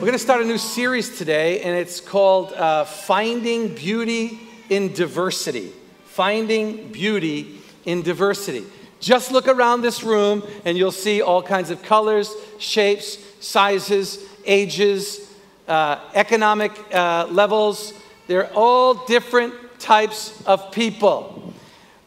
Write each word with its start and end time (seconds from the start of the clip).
We're 0.00 0.06
going 0.06 0.12
to 0.14 0.18
start 0.18 0.40
a 0.40 0.46
new 0.46 0.56
series 0.56 1.18
today, 1.18 1.60
and 1.60 1.76
it's 1.76 2.00
called 2.00 2.54
uh, 2.54 2.86
Finding 2.86 3.74
Beauty 3.74 4.40
in 4.70 4.94
Diversity. 4.94 5.74
Finding 6.06 6.90
Beauty 6.90 7.60
in 7.84 8.00
Diversity. 8.00 8.64
Just 9.00 9.30
look 9.30 9.46
around 9.46 9.82
this 9.82 10.02
room, 10.02 10.42
and 10.64 10.78
you'll 10.78 10.90
see 10.90 11.20
all 11.20 11.42
kinds 11.42 11.68
of 11.68 11.82
colors, 11.82 12.34
shapes, 12.58 13.18
sizes, 13.40 14.26
ages, 14.46 15.30
uh, 15.68 16.00
economic 16.14 16.72
uh, 16.94 17.26
levels. 17.30 17.92
They're 18.26 18.50
all 18.54 19.04
different 19.04 19.52
types 19.78 20.42
of 20.46 20.72
people. 20.72 21.52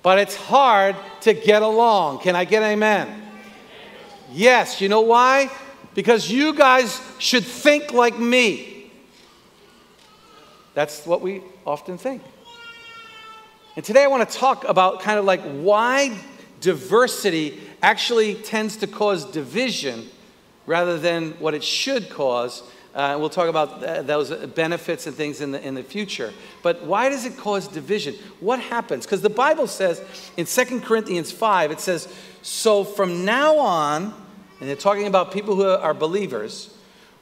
But 0.02 0.18
it's 0.18 0.36
hard 0.36 0.96
to 1.22 1.36
get 1.36 1.62
along. 1.62 2.22
Can 2.22 2.36
I 2.36 2.46
get 2.46 2.64
amen? 2.64 3.22
Yes, 4.32 4.82
you 4.82 4.90
know 4.90 5.02
why? 5.02 5.52
Because 5.96 6.32
you 6.32 6.54
guys 6.54 7.02
should 7.20 7.44
think 7.44 7.94
like 7.94 8.18
me. 8.18 8.92
That's 10.74 11.06
what 11.06 11.22
we 11.22 11.42
often 11.66 11.98
think. 11.98 12.22
And 13.76 13.84
today 13.84 14.04
I 14.04 14.08
want 14.08 14.28
to 14.30 14.38
talk 14.38 14.64
about 14.66 15.02
kind 15.02 15.20
of 15.20 15.26
like 15.26 15.42
why 15.42 16.18
diversity 16.62 17.60
actually 17.82 18.36
tends 18.36 18.78
to 18.78 18.88
cause 18.88 19.26
division 19.26 20.10
rather 20.66 20.98
than 20.98 21.32
what 21.34 21.54
it 21.54 21.64
should 21.64 22.10
cause. 22.10 22.64
Uh, 22.94 23.18
we'll 23.20 23.30
talk 23.30 23.50
about 23.50 23.84
uh, 23.84 24.04
those 24.04 24.32
benefits 24.54 25.08
and 25.08 25.16
things 25.16 25.42
in 25.42 25.52
the, 25.52 25.68
in 25.68 25.74
the 25.74 25.82
future. 25.82 26.32
But 26.62 26.84
why 26.84 27.10
does 27.10 27.26
it 27.26 27.36
cause 27.38 27.68
division? 27.68 28.16
What 28.40 28.60
happens? 28.60 29.06
Because 29.06 29.22
the 29.22 29.30
Bible 29.32 29.66
says 29.66 30.02
in 30.38 30.46
2 30.46 30.82
Corinthians 30.82 31.32
5, 31.32 31.72
it 31.72 31.80
says, 31.80 32.08
So 32.44 32.84
from 32.84 33.26
now 33.26 33.58
on, 33.58 34.14
and 34.64 34.70
they're 34.70 34.78
talking 34.78 35.08
about 35.08 35.34
people 35.34 35.58
who 35.58 35.68
are 35.68 35.94
believers, 35.94 36.74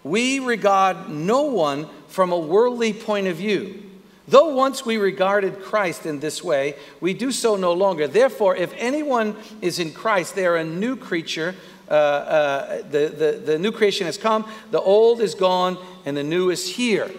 we 0.04 0.38
regard 0.38 1.10
no 1.10 1.42
one 1.42 1.88
from 2.08 2.32
a 2.32 2.38
worldly 2.38 2.94
point 2.94 3.26
of 3.26 3.38
view. 3.38 3.82
Though 4.28 4.54
once 4.54 4.86
we 4.86 4.98
regarded 4.98 5.60
Christ 5.60 6.06
in 6.06 6.20
this 6.20 6.44
way, 6.44 6.76
we 7.00 7.16
do 7.16 7.32
so 7.32 7.56
no 7.56 7.74
longer. 7.74 8.08
Therefore, 8.08 8.56
if 8.56 8.72
anyone 8.78 9.36
is 9.60 9.80
in 9.80 9.92
Christ, 9.92 10.36
they 10.36 10.46
are 10.46 10.56
a 10.56 10.64
new 10.64 10.96
creature. 10.96 11.56
Uh, 11.90 11.94
uh, 11.94 12.78
the, 12.92 13.08
the, 13.08 13.42
the 13.44 13.58
new 13.58 13.72
creation 13.72 14.06
has 14.06 14.20
come, 14.20 14.48
the 14.70 14.80
old 14.80 15.20
is 15.20 15.34
gone, 15.34 15.80
and 16.06 16.16
the 16.16 16.24
new 16.24 16.52
is 16.52 16.70
here. 16.70 17.10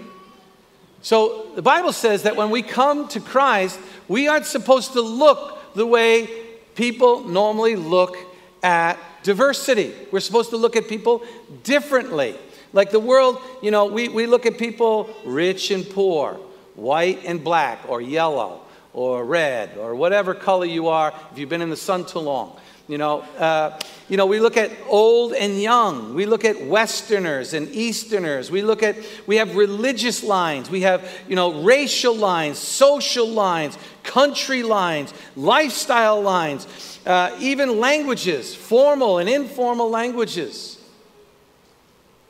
So 1.02 1.50
the 1.56 1.62
Bible 1.62 1.92
says 1.92 2.22
that 2.22 2.36
when 2.36 2.50
we 2.50 2.62
come 2.62 3.08
to 3.08 3.18
Christ, 3.18 3.80
we 4.06 4.28
aren't 4.28 4.46
supposed 4.46 4.92
to 4.92 5.00
look 5.00 5.74
the 5.74 5.84
way 5.84 6.30
people 6.76 7.24
normally 7.24 7.74
look 7.74 8.16
at 8.62 9.00
diversity. 9.22 9.94
We're 10.10 10.20
supposed 10.20 10.50
to 10.50 10.56
look 10.56 10.76
at 10.76 10.88
people 10.88 11.22
differently. 11.62 12.36
Like 12.72 12.90
the 12.90 13.00
world, 13.00 13.40
you 13.62 13.70
know, 13.70 13.86
we, 13.86 14.08
we 14.08 14.26
look 14.26 14.46
at 14.46 14.58
people 14.58 15.14
rich 15.24 15.70
and 15.70 15.88
poor, 15.88 16.34
white 16.74 17.20
and 17.24 17.42
black, 17.42 17.80
or 17.88 18.00
yellow, 18.00 18.62
or 18.92 19.24
red, 19.24 19.76
or 19.76 19.94
whatever 19.94 20.34
color 20.34 20.64
you 20.64 20.88
are 20.88 21.12
if 21.30 21.38
you've 21.38 21.48
been 21.48 21.62
in 21.62 21.70
the 21.70 21.76
sun 21.76 22.04
too 22.04 22.18
long. 22.18 22.58
You 22.92 22.98
know, 22.98 23.20
uh, 23.38 23.80
you 24.10 24.18
know, 24.18 24.26
we 24.26 24.38
look 24.38 24.58
at 24.58 24.70
old 24.86 25.32
and 25.32 25.58
young. 25.58 26.12
We 26.12 26.26
look 26.26 26.44
at 26.44 26.66
Westerners 26.66 27.54
and 27.54 27.66
Easterners. 27.70 28.50
We 28.50 28.60
look 28.60 28.82
at, 28.82 28.96
we 29.26 29.36
have 29.36 29.56
religious 29.56 30.22
lines. 30.22 30.68
We 30.68 30.82
have, 30.82 31.08
you 31.26 31.34
know, 31.34 31.62
racial 31.62 32.14
lines, 32.14 32.58
social 32.58 33.26
lines, 33.26 33.78
country 34.02 34.62
lines, 34.62 35.14
lifestyle 35.36 36.20
lines 36.20 36.66
uh, 37.06 37.34
even 37.40 37.80
languages, 37.80 38.54
formal 38.54 39.16
and 39.16 39.26
informal 39.26 39.88
languages. 39.88 40.78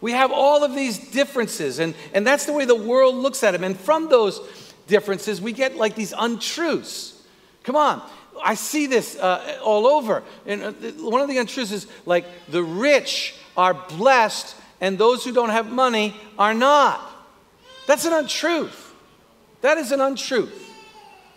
We 0.00 0.12
have 0.12 0.30
all 0.30 0.62
of 0.62 0.76
these 0.76 1.10
differences, 1.10 1.80
and, 1.80 1.94
and 2.14 2.24
that's 2.24 2.46
the 2.46 2.52
way 2.52 2.66
the 2.66 2.76
world 2.76 3.16
looks 3.16 3.42
at 3.42 3.50
them. 3.50 3.64
And 3.64 3.76
from 3.76 4.08
those 4.08 4.40
differences, 4.86 5.40
we 5.40 5.50
get 5.50 5.76
like 5.76 5.96
these 5.96 6.14
untruths. 6.16 7.20
Come 7.64 7.74
on, 7.74 8.08
I 8.42 8.54
see 8.54 8.86
this 8.86 9.16
uh, 9.16 9.58
all 9.62 9.86
over. 9.86 10.22
And 10.46 10.62
uh, 10.62 10.72
one 11.02 11.20
of 11.20 11.28
the 11.28 11.38
untruths 11.38 11.72
is 11.72 11.86
like 12.06 12.26
the 12.48 12.62
rich 12.62 13.34
are 13.56 13.74
blessed, 13.74 14.56
and 14.80 14.98
those 14.98 15.24
who 15.24 15.32
don't 15.32 15.50
have 15.50 15.70
money 15.70 16.16
are 16.38 16.54
not. 16.54 17.00
That's 17.86 18.04
an 18.04 18.12
untruth. 18.12 18.94
That 19.60 19.78
is 19.78 19.92
an 19.92 20.00
untruth. 20.00 20.70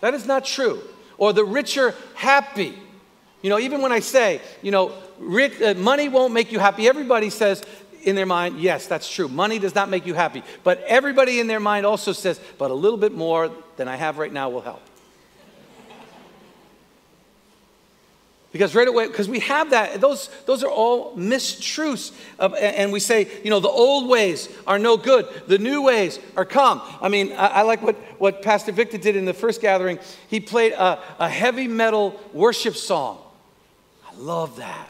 That 0.01 0.13
is 0.13 0.25
not 0.25 0.45
true. 0.45 0.81
Or 1.17 1.33
the 1.33 1.45
rich 1.45 1.77
are 1.77 1.93
happy, 2.15 2.77
you 3.45 3.49
know, 3.49 3.59
even 3.59 3.81
when 3.81 3.91
I 3.91 3.99
say, 3.99 4.41
you 4.63 4.71
know, 4.71 4.91
rich, 5.19 5.61
uh, 5.61 5.75
money 5.75 6.09
won't 6.09 6.33
make 6.33 6.51
you 6.51 6.57
happy, 6.57 6.87
everybody 6.87 7.29
says 7.29 7.63
in 8.01 8.15
their 8.15 8.25
mind, 8.25 8.59
yes, 8.59 8.87
that's 8.87 9.07
true. 9.07 9.27
Money 9.27 9.59
does 9.59 9.75
not 9.75 9.87
make 9.87 10.07
you 10.07 10.15
happy. 10.15 10.41
But 10.63 10.81
everybody 10.87 11.39
in 11.39 11.45
their 11.45 11.59
mind 11.59 11.85
also 11.85 12.11
says, 12.11 12.39
but 12.57 12.71
a 12.71 12.73
little 12.73 12.97
bit 12.97 13.13
more 13.13 13.51
than 13.77 13.87
I 13.87 13.97
have 13.97 14.17
right 14.17 14.33
now 14.33 14.49
will 14.49 14.61
help. 14.61 14.81
Because 18.55 18.73
right 18.73 18.87
away, 18.87 19.07
because 19.07 19.27
we 19.27 19.39
have 19.39 19.71
that, 19.71 19.99
those, 19.99 20.29
those 20.45 20.63
are 20.63 20.71
all 20.71 21.13
mistruths. 21.17 22.13
Of, 22.39 22.53
and 22.53 22.89
we 22.89 23.01
say, 23.01 23.27
you 23.43 23.49
know, 23.49 23.59
the 23.59 23.67
old 23.67 24.07
ways 24.07 24.47
are 24.65 24.79
no 24.79 24.95
good, 24.95 25.27
the 25.45 25.57
new 25.57 25.81
ways 25.81 26.21
are 26.37 26.45
come. 26.45 26.81
I 27.01 27.09
mean, 27.09 27.33
I, 27.33 27.47
I 27.47 27.61
like 27.63 27.81
what, 27.81 27.97
what 28.17 28.41
Pastor 28.41 28.71
Victor 28.71 28.97
did 28.97 29.17
in 29.17 29.25
the 29.25 29.33
first 29.33 29.59
gathering. 29.59 29.99
He 30.29 30.39
played 30.39 30.71
a, 30.71 31.01
a 31.19 31.27
heavy 31.27 31.67
metal 31.67 32.17
worship 32.31 32.77
song 32.77 33.17
I 34.07 34.21
love 34.21 34.55
that. 34.55 34.89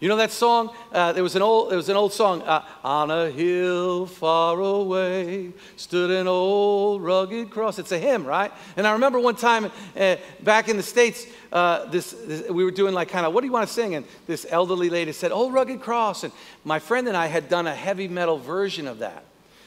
You 0.00 0.08
know 0.08 0.16
that 0.16 0.30
song? 0.30 0.70
Uh, 0.92 1.12
there 1.12 1.24
was 1.24 1.34
an 1.34 1.42
old, 1.42 1.70
there 1.70 1.76
was 1.76 1.88
an 1.88 1.96
old 1.96 2.12
song. 2.12 2.42
Uh, 2.42 2.64
On 2.84 3.10
a 3.10 3.30
hill 3.30 4.06
far 4.06 4.60
away 4.60 5.52
stood 5.76 6.10
an 6.10 6.28
old 6.28 7.02
rugged 7.02 7.50
cross. 7.50 7.80
It's 7.80 7.90
a 7.90 7.98
hymn, 7.98 8.24
right? 8.24 8.52
And 8.76 8.86
I 8.86 8.92
remember 8.92 9.18
one 9.18 9.34
time 9.34 9.72
uh, 9.96 10.16
back 10.42 10.68
in 10.68 10.76
the 10.76 10.84
states, 10.84 11.26
uh, 11.52 11.86
this, 11.86 12.12
this, 12.12 12.48
we 12.48 12.62
were 12.62 12.70
doing 12.70 12.94
like 12.94 13.08
kind 13.08 13.26
of, 13.26 13.32
what 13.32 13.40
do 13.40 13.46
you 13.46 13.52
want 13.52 13.66
to 13.66 13.72
sing? 13.72 13.96
And 13.96 14.06
this 14.28 14.46
elderly 14.48 14.88
lady 14.88 15.10
said, 15.10 15.32
"Old 15.32 15.52
rugged 15.52 15.80
cross." 15.80 16.22
And 16.22 16.32
my 16.64 16.78
friend 16.78 17.08
and 17.08 17.16
I 17.16 17.26
had 17.26 17.48
done 17.48 17.66
a 17.66 17.74
heavy 17.74 18.06
metal 18.06 18.38
version 18.38 18.86
of 18.86 19.00
that. 19.00 19.24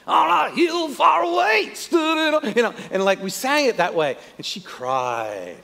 On 0.08 0.48
a 0.48 0.56
hill 0.56 0.88
far 0.90 1.24
away 1.24 1.72
stood 1.74 2.18
an, 2.18 2.54
you 2.56 2.64
know, 2.64 2.74
and 2.90 3.04
like 3.04 3.22
we 3.22 3.30
sang 3.30 3.66
it 3.66 3.78
that 3.78 3.96
way, 3.96 4.18
and 4.38 4.46
she 4.46 4.62
cried. 4.62 5.58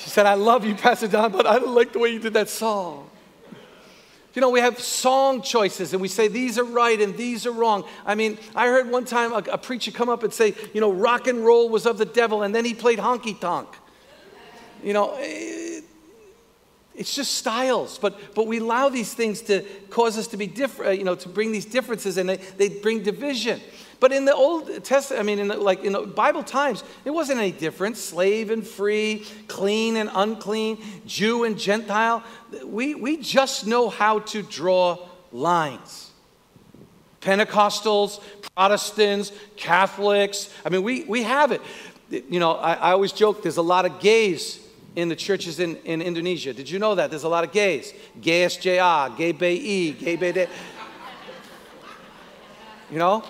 She 0.00 0.08
said, 0.08 0.24
I 0.24 0.32
love 0.32 0.64
you, 0.64 0.74
Pastor 0.74 1.08
Don, 1.08 1.30
but 1.30 1.46
I 1.46 1.58
don't 1.58 1.74
like 1.74 1.92
the 1.92 1.98
way 1.98 2.08
you 2.08 2.18
did 2.18 2.32
that 2.32 2.48
song. 2.48 3.10
You 4.32 4.40
know, 4.40 4.48
we 4.48 4.60
have 4.60 4.80
song 4.80 5.42
choices 5.42 5.92
and 5.92 6.00
we 6.00 6.08
say 6.08 6.26
these 6.26 6.58
are 6.58 6.64
right 6.64 6.98
and 6.98 7.14
these 7.16 7.46
are 7.46 7.52
wrong. 7.52 7.84
I 8.06 8.14
mean, 8.14 8.38
I 8.54 8.68
heard 8.68 8.88
one 8.88 9.04
time 9.04 9.32
a, 9.32 9.42
a 9.52 9.58
preacher 9.58 9.90
come 9.90 10.08
up 10.08 10.22
and 10.22 10.32
say, 10.32 10.54
you 10.72 10.80
know, 10.80 10.90
rock 10.90 11.26
and 11.26 11.44
roll 11.44 11.68
was 11.68 11.84
of 11.84 11.98
the 11.98 12.06
devil 12.06 12.42
and 12.42 12.54
then 12.54 12.64
he 12.64 12.72
played 12.72 12.98
honky 12.98 13.38
tonk. 13.38 13.68
You 14.82 14.94
know, 14.94 15.16
it, 15.18 15.84
it's 16.94 17.14
just 17.14 17.34
styles, 17.34 17.98
but, 17.98 18.34
but 18.34 18.46
we 18.46 18.58
allow 18.58 18.88
these 18.88 19.12
things 19.12 19.42
to 19.42 19.62
cause 19.90 20.16
us 20.16 20.28
to 20.28 20.38
be 20.38 20.46
different, 20.46 20.92
eh, 20.92 20.94
you 20.94 21.04
know, 21.04 21.14
to 21.16 21.28
bring 21.28 21.52
these 21.52 21.66
differences 21.66 22.16
and 22.16 22.26
they, 22.26 22.36
they 22.36 22.68
bring 22.70 23.02
division. 23.02 23.60
But 24.00 24.12
in 24.12 24.24
the 24.24 24.34
Old 24.34 24.82
Testament, 24.82 25.20
I 25.20 25.22
mean, 25.22 25.38
in 25.38 25.48
the, 25.48 25.56
like 25.58 25.84
in 25.84 25.92
the 25.92 26.00
Bible 26.00 26.42
times, 26.42 26.82
it 27.04 27.10
wasn't 27.10 27.38
any 27.38 27.52
different. 27.52 27.98
Slave 27.98 28.50
and 28.50 28.66
free, 28.66 29.26
clean 29.46 29.96
and 29.96 30.10
unclean, 30.14 30.78
Jew 31.06 31.44
and 31.44 31.58
Gentile. 31.58 32.24
We, 32.64 32.94
we 32.94 33.18
just 33.18 33.66
know 33.66 33.90
how 33.90 34.20
to 34.20 34.42
draw 34.42 35.06
lines. 35.32 36.10
Pentecostals, 37.20 38.22
Protestants, 38.54 39.32
Catholics. 39.56 40.48
I 40.64 40.70
mean, 40.70 40.82
we, 40.82 41.04
we 41.04 41.22
have 41.22 41.52
it. 41.52 41.60
You 42.08 42.40
know, 42.40 42.52
I, 42.52 42.72
I 42.72 42.92
always 42.92 43.12
joke 43.12 43.42
there's 43.42 43.58
a 43.58 43.62
lot 43.62 43.84
of 43.84 44.00
gays 44.00 44.66
in 44.96 45.10
the 45.10 45.16
churches 45.16 45.60
in, 45.60 45.76
in 45.84 46.00
Indonesia. 46.00 46.54
Did 46.54 46.70
you 46.70 46.78
know 46.78 46.94
that? 46.94 47.10
There's 47.10 47.24
a 47.24 47.28
lot 47.28 47.44
of 47.44 47.52
gays. 47.52 47.92
Gay 48.20 48.46
SJA, 48.46 49.16
gay 49.18 49.32
Bay 49.32 49.54
E, 49.54 49.92
gay 49.92 50.16
Bay. 50.16 50.48
You 52.90 52.98
know? 52.98 53.22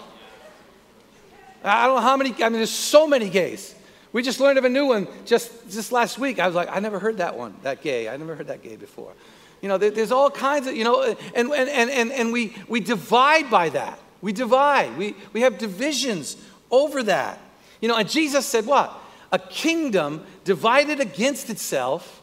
I 1.65 1.87
don't 1.87 1.97
know 1.97 2.03
how 2.03 2.17
many, 2.17 2.31
I 2.43 2.49
mean, 2.49 2.59
there's 2.59 2.71
so 2.71 3.07
many 3.07 3.29
gays. 3.29 3.75
We 4.13 4.23
just 4.23 4.41
learned 4.41 4.59
of 4.59 4.65
a 4.65 4.69
new 4.69 4.87
one 4.87 5.07
just, 5.25 5.71
just 5.71 5.93
last 5.93 6.19
week. 6.19 6.39
I 6.39 6.47
was 6.47 6.57
like, 6.57 6.69
I 6.71 6.81
never 6.81 6.99
heard 6.99 7.19
that 7.19 7.37
one, 7.37 7.55
that 7.63 7.83
gay. 7.83 8.09
I 8.09 8.17
never 8.17 8.35
heard 8.35 8.49
that 8.49 8.63
gay 8.63 8.77
before. 8.77 9.13
You 9.61 9.69
know, 9.69 9.79
there, 9.79 9.91
there's 9.91 10.11
all 10.11 10.31
kinds 10.31 10.67
of, 10.67 10.75
you 10.75 10.85
know, 10.85 11.03
and, 11.35 11.51
and, 11.53 11.69
and, 11.69 11.91
and, 11.91 12.13
and 12.13 12.33
we, 12.33 12.57
we 12.69 12.81
divide 12.81 13.51
by 13.51 13.69
that. 13.69 14.01
We 14.21 14.33
divide. 14.33 14.97
We, 14.97 15.15
we 15.33 15.43
have 15.43 15.59
divisions 15.59 16.37
over 16.71 17.03
that. 17.05 17.39
You 17.81 17.89
know, 17.89 17.97
and 17.97 18.09
Jesus 18.09 18.47
said 18.47 18.67
what? 18.67 18.93
A 19.33 19.39
kingdom 19.39 20.25
divided 20.45 20.99
against 20.99 21.51
itself 21.51 22.23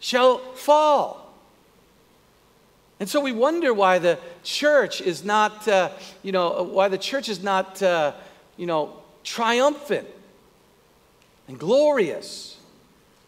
shall 0.00 0.38
fall. 0.54 1.32
And 2.98 3.08
so 3.08 3.20
we 3.20 3.32
wonder 3.32 3.72
why 3.72 3.98
the 3.98 4.18
church 4.42 5.00
is 5.00 5.24
not, 5.24 5.68
uh, 5.68 5.90
you 6.22 6.32
know, 6.32 6.64
why 6.64 6.88
the 6.88 6.98
church 6.98 7.28
is 7.28 7.42
not. 7.42 7.80
Uh, 7.82 8.14
you 8.60 8.66
know, 8.66 8.92
triumphant 9.24 10.06
and 11.48 11.58
glorious. 11.58 12.58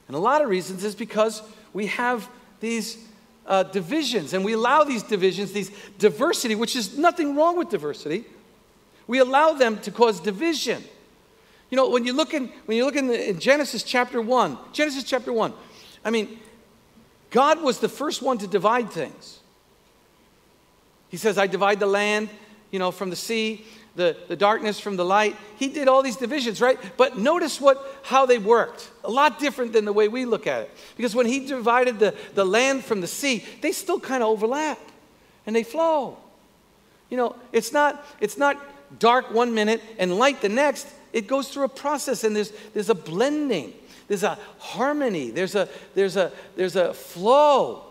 And 0.06 0.14
a 0.14 0.18
lot 0.18 0.42
of 0.42 0.50
reasons 0.50 0.84
is 0.84 0.94
because 0.94 1.40
we 1.72 1.86
have 1.86 2.28
these 2.60 3.02
uh, 3.46 3.62
divisions, 3.62 4.34
and 4.34 4.44
we 4.44 4.52
allow 4.52 4.84
these 4.84 5.02
divisions, 5.02 5.52
these 5.52 5.70
diversity, 5.98 6.54
which 6.54 6.76
is 6.76 6.98
nothing 6.98 7.34
wrong 7.34 7.56
with 7.56 7.70
diversity. 7.70 8.26
We 9.06 9.20
allow 9.20 9.54
them 9.54 9.80
to 9.80 9.90
cause 9.90 10.20
division. 10.20 10.84
You 11.70 11.76
know, 11.76 11.88
when 11.88 12.04
you 12.04 12.12
look 12.12 12.34
in, 12.34 12.48
when 12.66 12.76
you 12.76 12.84
look 12.84 12.96
in, 12.96 13.06
the, 13.06 13.30
in 13.30 13.40
Genesis 13.40 13.82
chapter 13.82 14.20
1, 14.20 14.58
Genesis 14.74 15.02
chapter 15.02 15.32
1, 15.32 15.54
I 16.04 16.10
mean, 16.10 16.40
God 17.30 17.62
was 17.62 17.78
the 17.78 17.88
first 17.88 18.20
one 18.20 18.36
to 18.36 18.46
divide 18.46 18.90
things. 18.90 19.40
He 21.08 21.16
says, 21.16 21.38
I 21.38 21.46
divide 21.46 21.80
the 21.80 21.86
land, 21.86 22.28
you 22.70 22.78
know, 22.78 22.90
from 22.90 23.08
the 23.08 23.16
sea, 23.16 23.64
the, 23.94 24.16
the 24.28 24.36
darkness 24.36 24.80
from 24.80 24.96
the 24.96 25.04
light. 25.04 25.36
He 25.58 25.68
did 25.68 25.88
all 25.88 26.02
these 26.02 26.16
divisions, 26.16 26.60
right? 26.60 26.78
But 26.96 27.18
notice 27.18 27.60
what 27.60 28.00
how 28.02 28.26
they 28.26 28.38
worked. 28.38 28.90
A 29.04 29.10
lot 29.10 29.38
different 29.38 29.72
than 29.72 29.84
the 29.84 29.92
way 29.92 30.08
we 30.08 30.24
look 30.24 30.46
at 30.46 30.62
it. 30.62 30.70
Because 30.96 31.14
when 31.14 31.26
he 31.26 31.46
divided 31.46 31.98
the, 31.98 32.14
the 32.34 32.44
land 32.44 32.84
from 32.84 33.00
the 33.00 33.06
sea, 33.06 33.44
they 33.60 33.72
still 33.72 34.00
kind 34.00 34.22
of 34.22 34.28
overlap 34.28 34.78
and 35.46 35.54
they 35.54 35.62
flow. 35.62 36.16
You 37.10 37.18
know, 37.18 37.36
it's 37.52 37.72
not, 37.72 38.04
it's 38.20 38.38
not 38.38 38.58
dark 38.98 39.30
one 39.32 39.54
minute 39.54 39.82
and 39.98 40.16
light 40.18 40.40
the 40.40 40.48
next. 40.48 40.86
It 41.12 41.26
goes 41.26 41.48
through 41.48 41.64
a 41.64 41.68
process 41.68 42.24
and 42.24 42.34
there's, 42.34 42.52
there's 42.72 42.88
a 42.88 42.94
blending, 42.94 43.74
there's 44.08 44.22
a 44.22 44.38
harmony, 44.58 45.30
there's 45.30 45.54
a, 45.54 45.68
there's, 45.94 46.16
a, 46.16 46.32
there's 46.56 46.76
a 46.76 46.94
flow 46.94 47.84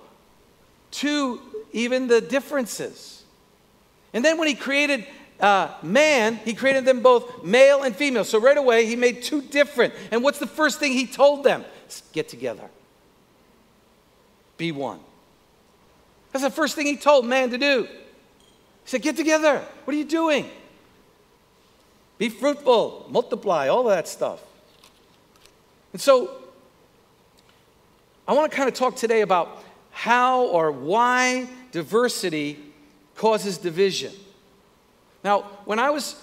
to 0.92 1.39
even 1.71 2.07
the 2.07 2.19
differences. 2.19 3.24
And 4.13 4.25
then 4.25 4.38
when 4.38 4.47
he 4.47 4.56
created 4.56 5.06
uh, 5.42 5.74
man, 5.82 6.36
he 6.46 6.54
created 6.54 6.86
them 6.86 7.02
both 7.02 7.44
male 7.44 7.82
and 7.84 7.96
female. 7.96 8.24
So 8.24 8.40
right 8.40 8.58
away, 8.58 8.86
he 8.86 8.96
made 8.96 9.24
two 9.24 9.42
different. 9.42 9.94
And 10.12 10.24
what's 10.24 10.40
the 10.40 10.48
first 10.48 10.80
thing 10.80 10.94
he 10.94 11.08
told 11.08 11.44
them? 11.44 11.66
Get 12.14 12.30
together. 12.30 12.70
Be 14.58 14.72
one. 14.72 15.00
That's 16.32 16.44
the 16.44 16.52
first 16.52 16.76
thing 16.76 16.86
he 16.86 16.96
told 16.96 17.26
man 17.26 17.50
to 17.50 17.58
do. 17.58 17.84
He 17.84 17.90
said, 18.86 19.02
Get 19.02 19.18
together. 19.18 19.66
What 19.84 19.94
are 19.94 19.98
you 19.98 20.06
doing? 20.06 20.48
Be 22.20 22.30
fruitful, 22.30 23.08
multiply, 23.10 23.68
all 23.68 23.86
that 23.86 24.08
stuff. 24.08 24.44
And 25.92 26.00
so, 26.00 26.38
I 28.28 28.34
want 28.34 28.52
to 28.52 28.56
kind 28.56 28.70
of 28.70 28.76
talk 28.76 28.96
today 28.96 29.22
about 29.22 29.64
how 29.90 30.44
or 30.46 30.72
why 30.72 31.50
diversity 31.72 32.60
causes 33.16 33.58
division. 33.58 34.14
Now, 35.23 35.41
when 35.65 35.79
I 35.79 35.89
was 35.89 36.15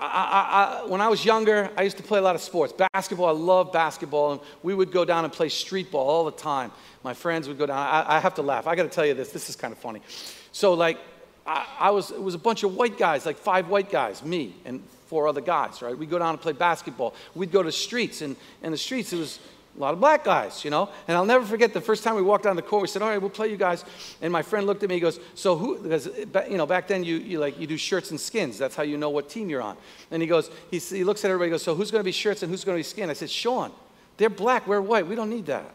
I, 0.00 0.82
I, 0.84 0.88
when 0.88 1.00
I 1.00 1.08
was 1.08 1.24
younger, 1.24 1.70
I 1.76 1.82
used 1.82 1.96
to 1.96 2.02
play 2.02 2.18
a 2.18 2.22
lot 2.22 2.34
of 2.34 2.40
sports. 2.40 2.72
Basketball, 2.92 3.26
I 3.26 3.32
love 3.32 3.72
basketball, 3.72 4.32
and 4.32 4.40
we 4.62 4.74
would 4.74 4.90
go 4.90 5.04
down 5.04 5.24
and 5.24 5.32
play 5.32 5.48
street 5.48 5.90
ball 5.92 6.08
all 6.08 6.24
the 6.24 6.32
time. 6.32 6.72
My 7.04 7.14
friends 7.14 7.46
would 7.48 7.58
go 7.58 7.66
down. 7.66 7.78
I, 7.78 8.16
I 8.16 8.20
have 8.20 8.34
to 8.34 8.42
laugh. 8.42 8.66
I 8.66 8.74
got 8.74 8.84
to 8.84 8.88
tell 8.88 9.06
you 9.06 9.14
this. 9.14 9.30
This 9.30 9.48
is 9.48 9.56
kind 9.56 9.72
of 9.72 9.78
funny. 9.78 10.02
So, 10.50 10.74
like, 10.74 10.98
I, 11.46 11.90
was 11.90 12.10
it 12.10 12.22
was 12.22 12.34
a 12.34 12.38
bunch 12.38 12.62
of 12.62 12.74
white 12.74 12.98
guys, 12.98 13.26
like 13.26 13.36
five 13.36 13.68
white 13.68 13.90
guys, 13.90 14.24
me 14.24 14.54
and 14.64 14.82
four 15.06 15.26
other 15.26 15.40
guys. 15.40 15.82
Right? 15.82 15.96
We'd 15.96 16.10
go 16.10 16.18
down 16.18 16.30
and 16.30 16.40
play 16.40 16.52
basketball. 16.52 17.14
We'd 17.34 17.52
go 17.52 17.62
to 17.62 17.72
streets, 17.72 18.22
and 18.22 18.36
in 18.62 18.72
the 18.72 18.78
streets 18.78 19.12
it 19.12 19.18
was 19.18 19.38
a 19.74 19.80
lot 19.80 19.94
of 19.94 20.00
black 20.00 20.22
guys, 20.22 20.64
you 20.64 20.70
know. 20.70 20.90
And 21.08 21.16
I'll 21.16 21.24
never 21.24 21.46
forget 21.46 21.72
the 21.72 21.80
first 21.80 22.04
time 22.04 22.14
we 22.14 22.22
walked 22.22 22.44
down 22.44 22.56
the 22.56 22.62
court. 22.62 22.82
We 22.82 22.88
said, 22.88 23.00
"All 23.00 23.08
right, 23.08 23.20
we'll 23.20 23.30
play 23.30 23.50
you 23.50 23.56
guys." 23.56 23.84
And 24.20 24.30
my 24.32 24.42
friend 24.42 24.66
looked 24.66 24.82
at 24.82 24.88
me. 24.88 24.96
He 24.96 25.00
goes, 25.00 25.18
"So 25.34 25.56
who?" 25.56 25.78
Because 25.78 26.08
you 26.48 26.58
know, 26.58 26.66
back 26.66 26.88
then 26.88 27.04
you, 27.04 27.16
you 27.16 27.38
like 27.38 27.58
you 27.58 27.66
do 27.66 27.78
shirts 27.78 28.10
and 28.10 28.20
skins. 28.20 28.58
That's 28.58 28.76
how 28.76 28.82
you 28.82 28.98
know 28.98 29.08
what 29.10 29.30
team 29.30 29.48
you're 29.48 29.62
on. 29.62 29.76
And 30.10 30.20
he 30.20 30.28
goes, 30.28 30.50
he, 30.70 30.78
he 30.78 31.04
looks 31.04 31.24
at 31.24 31.30
everybody. 31.30 31.48
He 31.48 31.52
goes, 31.52 31.62
"So 31.62 31.74
who's 31.74 31.90
going 31.90 32.00
to 32.00 32.04
be 32.04 32.12
shirts 32.12 32.42
and 32.42 32.50
who's 32.50 32.64
going 32.64 32.76
to 32.76 32.80
be 32.80 32.82
skin?" 32.82 33.08
I 33.08 33.14
said, 33.14 33.30
"Sean, 33.30 33.72
they're 34.18 34.28
black. 34.30 34.66
We're 34.66 34.82
white. 34.82 35.06
We 35.06 35.14
don't 35.14 35.30
need 35.30 35.46
that." 35.46 35.74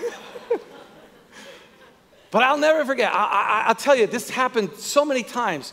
but 2.32 2.42
I'll 2.42 2.58
never 2.58 2.84
forget. 2.84 3.12
I, 3.14 3.18
I, 3.18 3.64
I'll 3.68 3.74
tell 3.76 3.94
you, 3.94 4.08
this 4.08 4.30
happened 4.30 4.70
so 4.76 5.04
many 5.04 5.22
times 5.22 5.72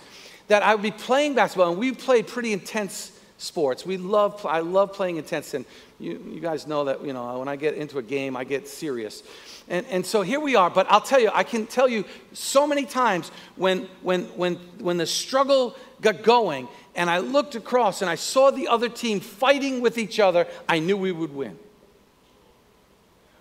that 0.49 0.61
I 0.61 0.75
would 0.75 0.83
be 0.83 0.91
playing 0.91 1.33
basketball, 1.33 1.71
and 1.71 1.79
we 1.79 1.93
played 1.93 2.27
pretty 2.27 2.53
intense 2.53 3.19
sports. 3.37 3.85
We 3.85 3.97
love, 3.97 4.45
I 4.45 4.59
love 4.59 4.93
playing 4.93 5.17
intense, 5.17 5.53
and 5.53 5.65
you, 5.99 6.23
you 6.31 6.39
guys 6.39 6.65
know 6.65 6.85
that, 6.85 7.05
you 7.05 7.11
know, 7.11 7.39
when 7.39 7.49
I 7.49 7.57
get 7.57 7.75
into 7.75 7.97
a 7.97 8.01
game, 8.01 8.37
I 8.37 8.45
get 8.45 8.67
serious. 8.67 9.21
And, 9.67 9.85
and 9.87 10.05
so 10.05 10.21
here 10.21 10.39
we 10.39 10.55
are, 10.55 10.69
but 10.69 10.87
I'll 10.89 11.01
tell 11.01 11.19
you, 11.19 11.29
I 11.33 11.43
can 11.43 11.67
tell 11.67 11.89
you 11.89 12.05
so 12.31 12.65
many 12.65 12.85
times 12.85 13.31
when, 13.57 13.89
when, 14.01 14.23
when, 14.37 14.55
when 14.79 14.97
the 14.97 15.05
struggle 15.05 15.75
got 16.01 16.23
going 16.23 16.69
and 16.95 17.09
I 17.09 17.19
looked 17.19 17.55
across 17.55 18.01
and 18.01 18.09
I 18.09 18.15
saw 18.15 18.49
the 18.49 18.69
other 18.69 18.87
team 18.87 19.19
fighting 19.19 19.81
with 19.81 19.97
each 19.97 20.19
other, 20.19 20.47
I 20.67 20.79
knew 20.79 20.95
we 20.95 21.11
would 21.11 21.35
win. 21.35 21.59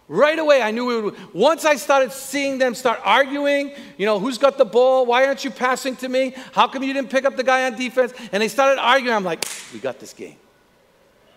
Right 0.09 0.39
away, 0.39 0.63
I 0.63 0.71
knew 0.71 0.87
we 0.87 1.01
would. 1.01 1.35
Once 1.35 1.65
I 1.65 1.77
started 1.77 2.13
seeing 2.13 2.59
them 2.59 2.75
start 2.75 2.99
arguing, 3.05 3.73
you 3.99 4.07
know, 4.07 4.19
who's 4.19 4.39
got 4.39 4.59
the 4.59 4.65
ball? 4.65 5.07
Why 5.07 5.27
aren't 5.27 5.45
you 5.45 5.51
passing 5.51 5.97
to 5.97 6.09
me? 6.09 6.35
How 6.53 6.67
come 6.67 6.83
you 6.83 6.95
didn't 6.95 7.11
pick 7.11 7.25
up 7.25 7.37
the 7.37 7.45
guy 7.45 7.67
on 7.67 7.77
defense? 7.77 8.15
And 8.33 8.43
they 8.43 8.49
started 8.49 8.81
arguing. 8.81 9.15
I'm 9.15 9.25
like, 9.25 9.45
we 9.73 9.79
got 9.79 10.01
this 10.01 10.15
game. 10.15 10.37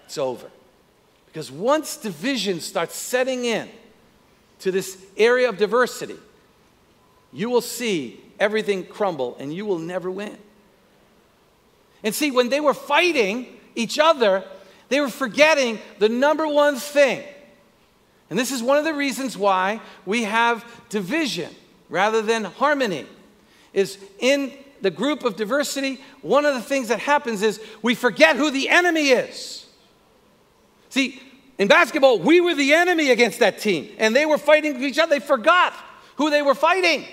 It's 0.06 0.18
over. 0.18 0.50
Because 1.32 1.52
once 1.52 1.98
division 1.98 2.60
starts 2.60 2.96
setting 2.96 3.46
in 3.46 3.70
to 4.60 4.72
this 4.72 4.98
area 5.18 5.50
of 5.50 5.58
diversity, 5.58 6.18
you 7.32 7.50
will 7.50 7.62
see 7.62 8.22
everything 8.40 8.86
crumble 8.86 9.38
and 9.40 9.54
you 9.54 9.66
will 9.66 9.80
never 9.80 10.12
win. 10.12 10.38
And 12.04 12.14
see, 12.14 12.32
when 12.32 12.50
they 12.50 12.60
were 12.60 12.74
fighting 12.74 13.48
each 13.76 13.98
other, 14.00 14.44
they 14.90 15.00
were 15.00 15.10
forgetting 15.10 15.80
the 16.00 16.10
number 16.10 16.48
one 16.48 16.76
thing 16.76 17.24
and 18.32 18.40
this 18.40 18.54
is 18.54 18.64
one 18.64 18.78
of 18.78 18.86
the 18.86 18.94
reasons 18.94 19.38
why 19.38 19.82
we 20.06 20.24
have 20.24 20.66
division 20.88 21.54
rather 21.90 22.22
than 22.22 22.46
harmony. 22.46 23.06
Is 23.74 23.98
in 24.20 24.54
the 24.80 24.90
group 24.90 25.26
of 25.26 25.36
diversity, 25.36 26.00
one 26.22 26.46
of 26.46 26.56
the 26.56 26.62
things 26.62 26.88
that 26.88 27.00
happens 27.00 27.42
is 27.42 27.62
we 27.82 27.94
forget 27.94 28.38
who 28.38 28.50
the 28.50 28.70
enemy 28.70 29.10
is. 29.10 29.66
See, 30.92 31.22
in 31.58 31.68
basketball, 31.68 32.20
we 32.20 32.42
were 32.42 32.54
the 32.54 32.74
enemy 32.74 33.12
against 33.12 33.40
that 33.40 33.60
team, 33.60 33.90
and 33.98 34.16
they 34.16 34.26
were 34.26 34.38
fighting 34.38 34.82
each 34.84 35.00
other. 35.00 35.16
They 35.16 35.26
forgot 35.26 35.74
who 36.18 36.30
they 36.30 36.42
were 36.42 36.54
fighting. 36.54 37.06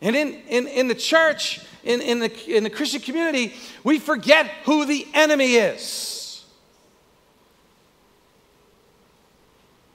And 0.00 0.16
in, 0.16 0.34
in, 0.48 0.66
in 0.68 0.88
the 0.88 0.94
church, 0.94 1.60
in, 1.82 2.00
in, 2.00 2.20
the, 2.20 2.56
in 2.56 2.62
the 2.62 2.70
Christian 2.70 3.00
community, 3.00 3.54
we 3.82 3.98
forget 3.98 4.46
who 4.64 4.84
the 4.84 5.06
enemy 5.12 5.56
is. 5.56 6.44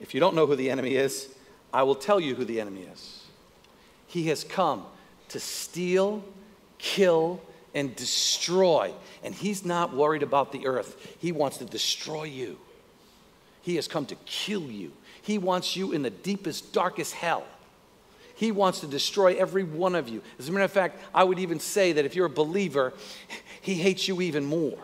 If 0.01 0.13
you 0.13 0.19
don't 0.19 0.35
know 0.35 0.45
who 0.45 0.55
the 0.55 0.69
enemy 0.69 0.95
is, 0.95 1.29
I 1.73 1.83
will 1.83 1.95
tell 1.95 2.19
you 2.19 2.35
who 2.35 2.43
the 2.43 2.59
enemy 2.59 2.81
is. 2.81 3.23
He 4.07 4.27
has 4.27 4.43
come 4.43 4.85
to 5.29 5.39
steal, 5.39 6.23
kill, 6.77 7.41
and 7.75 7.95
destroy. 7.95 8.91
And 9.23 9.35
he's 9.35 9.63
not 9.63 9.93
worried 9.93 10.23
about 10.23 10.51
the 10.51 10.65
earth, 10.65 11.15
he 11.19 11.31
wants 11.31 11.57
to 11.57 11.65
destroy 11.65 12.23
you. 12.23 12.57
He 13.61 13.75
has 13.75 13.87
come 13.87 14.05
to 14.07 14.15
kill 14.25 14.63
you. 14.63 14.91
He 15.21 15.37
wants 15.37 15.75
you 15.75 15.91
in 15.91 16.03
the 16.03 16.11
deepest, 16.11 16.71
darkest 16.71 17.13
hell. 17.13 17.45
He 18.35 18.51
wants 18.51 18.81
to 18.81 18.87
destroy 18.87 19.35
every 19.35 19.63
one 19.63 19.95
of 19.95 20.09
you. 20.09 20.21
As 20.37 20.49
a 20.49 20.51
matter 20.51 20.65
of 20.65 20.71
fact, 20.71 21.01
I 21.13 21.23
would 21.23 21.39
even 21.39 21.59
say 21.59 21.93
that 21.93 22.05
if 22.05 22.15
you're 22.15 22.25
a 22.25 22.29
believer, 22.29 22.93
he 23.61 23.75
hates 23.75 24.07
you 24.07 24.21
even 24.21 24.45
more. 24.45 24.77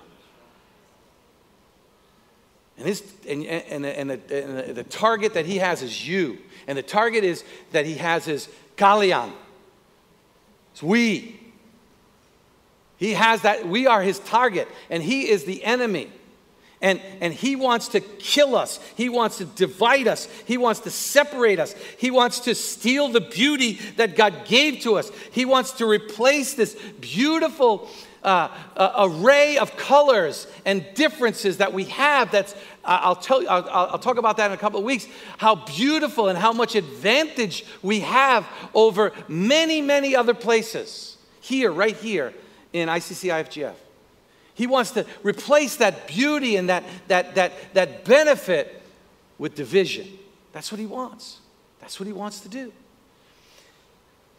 And, 2.78 2.88
his, 2.88 3.04
and, 3.28 3.46
and, 3.46 3.86
and, 3.86 4.10
the, 4.10 4.68
and 4.68 4.76
the 4.76 4.84
target 4.84 5.36
that 5.36 5.46
he 5.46 5.58
has 5.58 5.84
is 5.84 6.08
you. 6.08 6.40
And 6.66 6.78
the 6.78 6.84
target 6.84 7.24
is 7.24 7.44
that 7.72 7.86
he 7.86 7.96
has 7.96 8.28
is 8.28 8.50
Kalian. 8.78 9.32
It's 10.72 10.82
we. 10.82 11.41
He 13.02 13.14
has 13.16 13.42
that, 13.42 13.68
we 13.68 13.88
are 13.88 14.04
his 14.04 14.20
target, 14.20 14.68
and 14.92 15.02
he 15.02 15.28
is 15.28 15.44
the 15.44 15.64
enemy. 15.64 16.12
And, 16.82 17.02
and 17.20 17.34
he 17.34 17.56
wants 17.56 17.88
to 17.90 18.00
kill 18.00 18.56
us. 18.56 18.80
He 18.96 19.10
wants 19.10 19.40
to 19.40 19.46
divide 19.46 20.08
us. 20.08 20.28
He 20.46 20.56
wants 20.56 20.82
to 20.82 20.92
separate 20.92 21.60
us. 21.60 21.74
He 21.98 22.12
wants 22.12 22.42
to 22.42 22.54
steal 22.54 23.08
the 23.08 23.20
beauty 23.20 23.80
that 23.98 24.16
God 24.16 24.46
gave 24.46 24.82
to 24.82 25.00
us. 25.00 25.12
He 25.32 25.46
wants 25.46 25.72
to 25.74 25.88
replace 25.88 26.54
this 26.54 26.76
beautiful 27.00 27.90
uh, 28.22 28.50
array 29.00 29.58
of 29.58 29.76
colors 29.78 30.46
and 30.64 30.86
differences 30.94 31.58
that 31.58 31.74
we 31.74 31.86
have. 31.86 32.32
That's, 32.32 32.54
uh, 32.86 33.00
I'll, 33.02 33.16
tell, 33.16 33.50
I'll, 33.50 33.68
I'll 33.68 34.00
talk 34.00 34.18
about 34.18 34.38
that 34.38 34.52
in 34.52 34.54
a 34.54 34.60
couple 34.60 34.78
of 34.78 34.86
weeks, 34.86 35.08
how 35.40 35.56
beautiful 35.56 36.30
and 36.30 36.38
how 36.38 36.54
much 36.54 36.76
advantage 36.76 37.66
we 37.82 38.02
have 38.02 38.48
over 38.76 39.12
many, 39.28 39.82
many 39.82 40.16
other 40.16 40.36
places. 40.36 41.18
Here, 41.42 41.72
right 41.72 41.98
here 41.98 42.36
in 42.74 42.90
ICC 42.90 43.30
IFGF. 43.32 43.76
He 44.54 44.68
wants 44.68 44.92
to 44.92 45.06
replace 45.24 45.78
that 45.78 46.08
beauty 46.08 46.56
and 46.56 46.70
that, 46.70 46.84
that, 47.08 47.36
that, 47.36 47.74
that 47.74 48.06
benefit 48.06 48.82
with 49.38 49.56
division. 49.56 50.08
That's 50.52 50.72
what 50.72 50.80
he 50.80 50.86
wants. 50.86 51.40
That's 51.80 52.00
what 52.00 52.08
he 52.08 52.14
wants 52.14 52.42
to 52.42 52.50
do. 52.50 52.72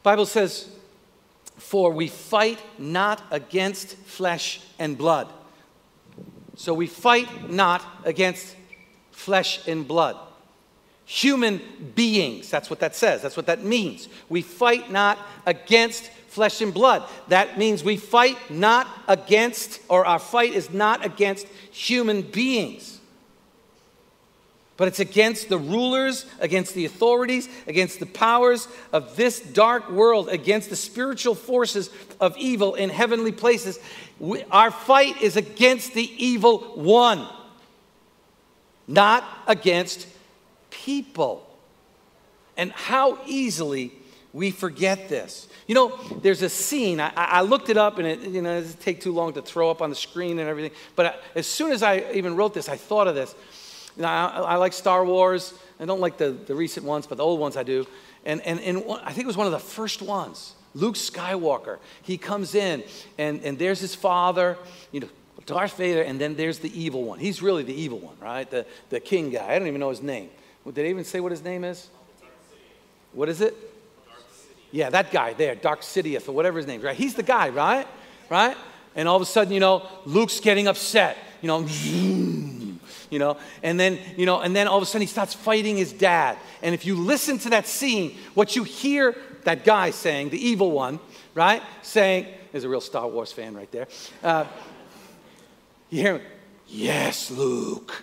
Bible 0.03 0.27
says 0.27 0.69
for 1.57 1.91
we 1.91 2.09
fight 2.09 2.59
not 2.79 3.23
against 3.31 3.97
flesh 3.97 4.61
and 4.79 4.97
blood. 4.97 5.33
So 6.57 6.75
we 6.75 6.87
fight 6.87 7.51
not 7.51 7.83
against 8.05 8.57
flesh 9.11 9.67
and 9.67 9.87
blood. 9.87 10.17
human 11.05 11.61
beings. 11.95 12.49
That's 12.49 12.71
what 12.71 12.81
that 12.81 12.95
says. 12.95 13.23
That's 13.23 13.37
what 13.37 13.47
that 13.47 13.62
means. 13.62 14.09
We 14.29 14.41
fight 14.41 14.91
not 14.91 15.19
against 15.45 16.11
flesh 16.33 16.62
and 16.62 16.73
blood. 16.73 17.03
That 17.29 17.59
means 17.59 17.85
we 17.85 17.99
fight 17.99 18.39
not 18.51 18.89
against, 19.07 19.81
or 19.89 20.07
our 20.07 20.19
fight 20.19 20.55
is 20.55 20.71
not 20.71 21.05
against 21.05 21.47
human 21.71 22.23
beings. 22.23 22.99
But 24.79 24.89
it's 24.89 24.99
against 24.99 25.51
the 25.51 25.59
rulers, 25.59 26.25
against 26.41 26.75
the 26.75 26.87
authorities, 26.87 27.51
against 27.67 28.01
the 28.01 28.07
powers 28.07 28.67
of 28.93 29.15
this 29.15 29.41
dark 29.41 29.91
world, 29.91 30.31
against 30.31 30.71
the 30.71 30.77
spiritual 30.77 31.35
forces 31.35 31.91
of 32.19 32.35
evil 32.39 32.77
in 32.77 32.89
heavenly 32.89 33.33
places. 33.33 33.79
We, 34.19 34.43
our 34.45 34.71
fight 34.71 35.21
is 35.21 35.37
against 35.37 35.93
the 35.93 36.11
evil 36.17 36.61
one, 36.75 37.29
not 38.89 39.23
against 39.47 40.09
people. 40.71 41.47
And 42.57 42.73
how 42.73 43.19
easily 43.27 43.93
we 44.33 44.51
forget 44.51 45.09
this. 45.09 45.49
You 45.67 45.75
know, 45.75 45.99
there's 46.23 46.43
a 46.43 46.49
scene, 46.49 47.01
I, 47.01 47.12
I, 47.15 47.41
looked 47.43 47.69
it 47.69 47.77
up 47.77 47.99
and 47.99 48.07
it, 48.07 48.21
you 48.21 48.43
know, 48.43 48.57
it 48.57 48.62
doesn't 48.62 48.81
take 48.81 49.01
too 49.01 49.12
long 49.12 49.35
to 49.35 49.43
throw 49.43 49.71
up 49.71 49.83
on 49.83 49.91
the 49.91 49.97
screen 49.97 50.39
and 50.39 50.49
everything. 50.49 50.73
But 50.97 51.07
I, 51.07 51.15
as 51.35 51.47
soon 51.47 51.73
as 51.73 51.83
I 51.83 52.11
even 52.12 52.35
wrote 52.35 52.55
this, 52.55 52.69
I 52.69 52.77
thought 52.77 53.07
of 53.07 53.15
this. 53.15 53.35
Know, 53.97 54.09
I, 54.09 54.27
I, 54.27 54.57
like 54.57 54.73
Star 54.73 55.05
Wars. 55.05 55.53
I 55.79 55.85
don't 55.85 56.01
like 56.01 56.17
the, 56.17 56.31
the 56.31 56.55
recent 56.55 56.87
ones, 56.87 57.07
but 57.07 57.19
the 57.19 57.25
old 57.25 57.41
ones 57.41 57.57
I 57.57 57.62
do. 57.62 57.87
And, 58.25 58.41
and, 58.43 58.59
and 58.61 58.85
I 59.03 59.12
think 59.12 59.25
it 59.25 59.27
was 59.27 59.37
one 59.37 59.47
of 59.47 59.53
the 59.53 59.59
first 59.59 60.01
ones. 60.01 60.55
Luke 60.75 60.95
Skywalker. 60.95 61.79
He 62.03 62.17
comes 62.17 62.55
in, 62.55 62.83
and, 63.19 63.43
and 63.43 63.59
there's 63.59 63.81
his 63.81 63.95
father, 63.95 64.57
you 64.91 65.01
know, 65.01 65.09
Darth 65.45 65.77
Vader, 65.77 66.03
and 66.03 66.21
then 66.21 66.37
there's 66.37 66.61
the 66.61 66.81
evil 66.81 67.05
one. 67.05 67.19
He's 67.19 67.43
really 67.43 67.65
the 67.65 67.75
evil 67.75 67.99
one, 67.99 68.17
right? 68.21 68.49
The, 68.51 68.65
the 68.89 69.01
king 69.01 69.31
guy. 69.31 69.53
I 69.53 69.59
don't 69.59 69.69
even 69.69 69.81
know 69.81 69.91
his 69.91 70.03
name. 70.03 70.31
Did 70.65 70.75
they 70.75 70.89
even 70.89 71.05
say 71.05 71.21
what 71.21 71.33
his 71.33 71.43
name 71.43 71.65
is? 71.65 71.89
What 73.12 73.29
is 73.29 73.41
it? 73.41 73.55
Yeah, 74.73 74.91
that 74.91 75.11
guy 75.11 75.35
there, 75.35 75.55
Darth 75.55 75.83
Sidious 75.83 76.29
or 76.29 76.33
whatever 76.33 76.57
his 76.57 76.67
name 76.67 76.81
is, 76.81 76.85
right? 76.85 76.97
He's 76.97 77.14
the 77.14 77.23
guy, 77.23 77.50
right? 77.50 77.87
Right? 78.31 78.57
And 78.97 79.07
all 79.07 79.17
of 79.17 79.23
a 79.23 79.26
sudden, 79.26 79.52
you 79.52 79.61
know, 79.61 79.87
Luke's 80.07 80.41
getting 80.41 80.67
upset, 80.67 81.17
you 81.43 81.47
know, 81.47 81.61
you 83.11 83.19
know, 83.19 83.37
and 83.62 83.79
then, 83.79 83.99
you 84.17 84.25
know, 84.25 84.41
and 84.41 84.57
then 84.57 84.67
all 84.67 84.79
of 84.79 84.83
a 84.83 84.87
sudden 84.87 85.02
he 85.02 85.07
starts 85.07 85.35
fighting 85.35 85.76
his 85.76 85.93
dad. 85.93 86.38
And 86.62 86.75
if 86.75 86.87
you 86.87 86.97
listen 86.97 87.38
to 87.41 87.50
that 87.50 87.67
scene, 87.67 88.17
what 88.33 88.57
you 88.57 88.64
hear 88.64 89.14
that 89.45 89.64
guy 89.64 89.91
saying, 89.91 90.31
the 90.31 90.49
evil 90.49 90.71
one, 90.71 90.99
right? 91.35 91.62
Saying, 91.83 92.26
there's 92.50 92.64
a 92.64 92.69
real 92.69 92.81
Star 92.81 93.07
Wars 93.07 93.33
fan 93.33 93.55
right 93.55 93.71
there. 93.71 93.88
Uh, 94.23 94.47
you 95.91 96.00
hear 96.00 96.19
him, 96.19 96.26
yes, 96.67 97.31
Luke, 97.31 98.02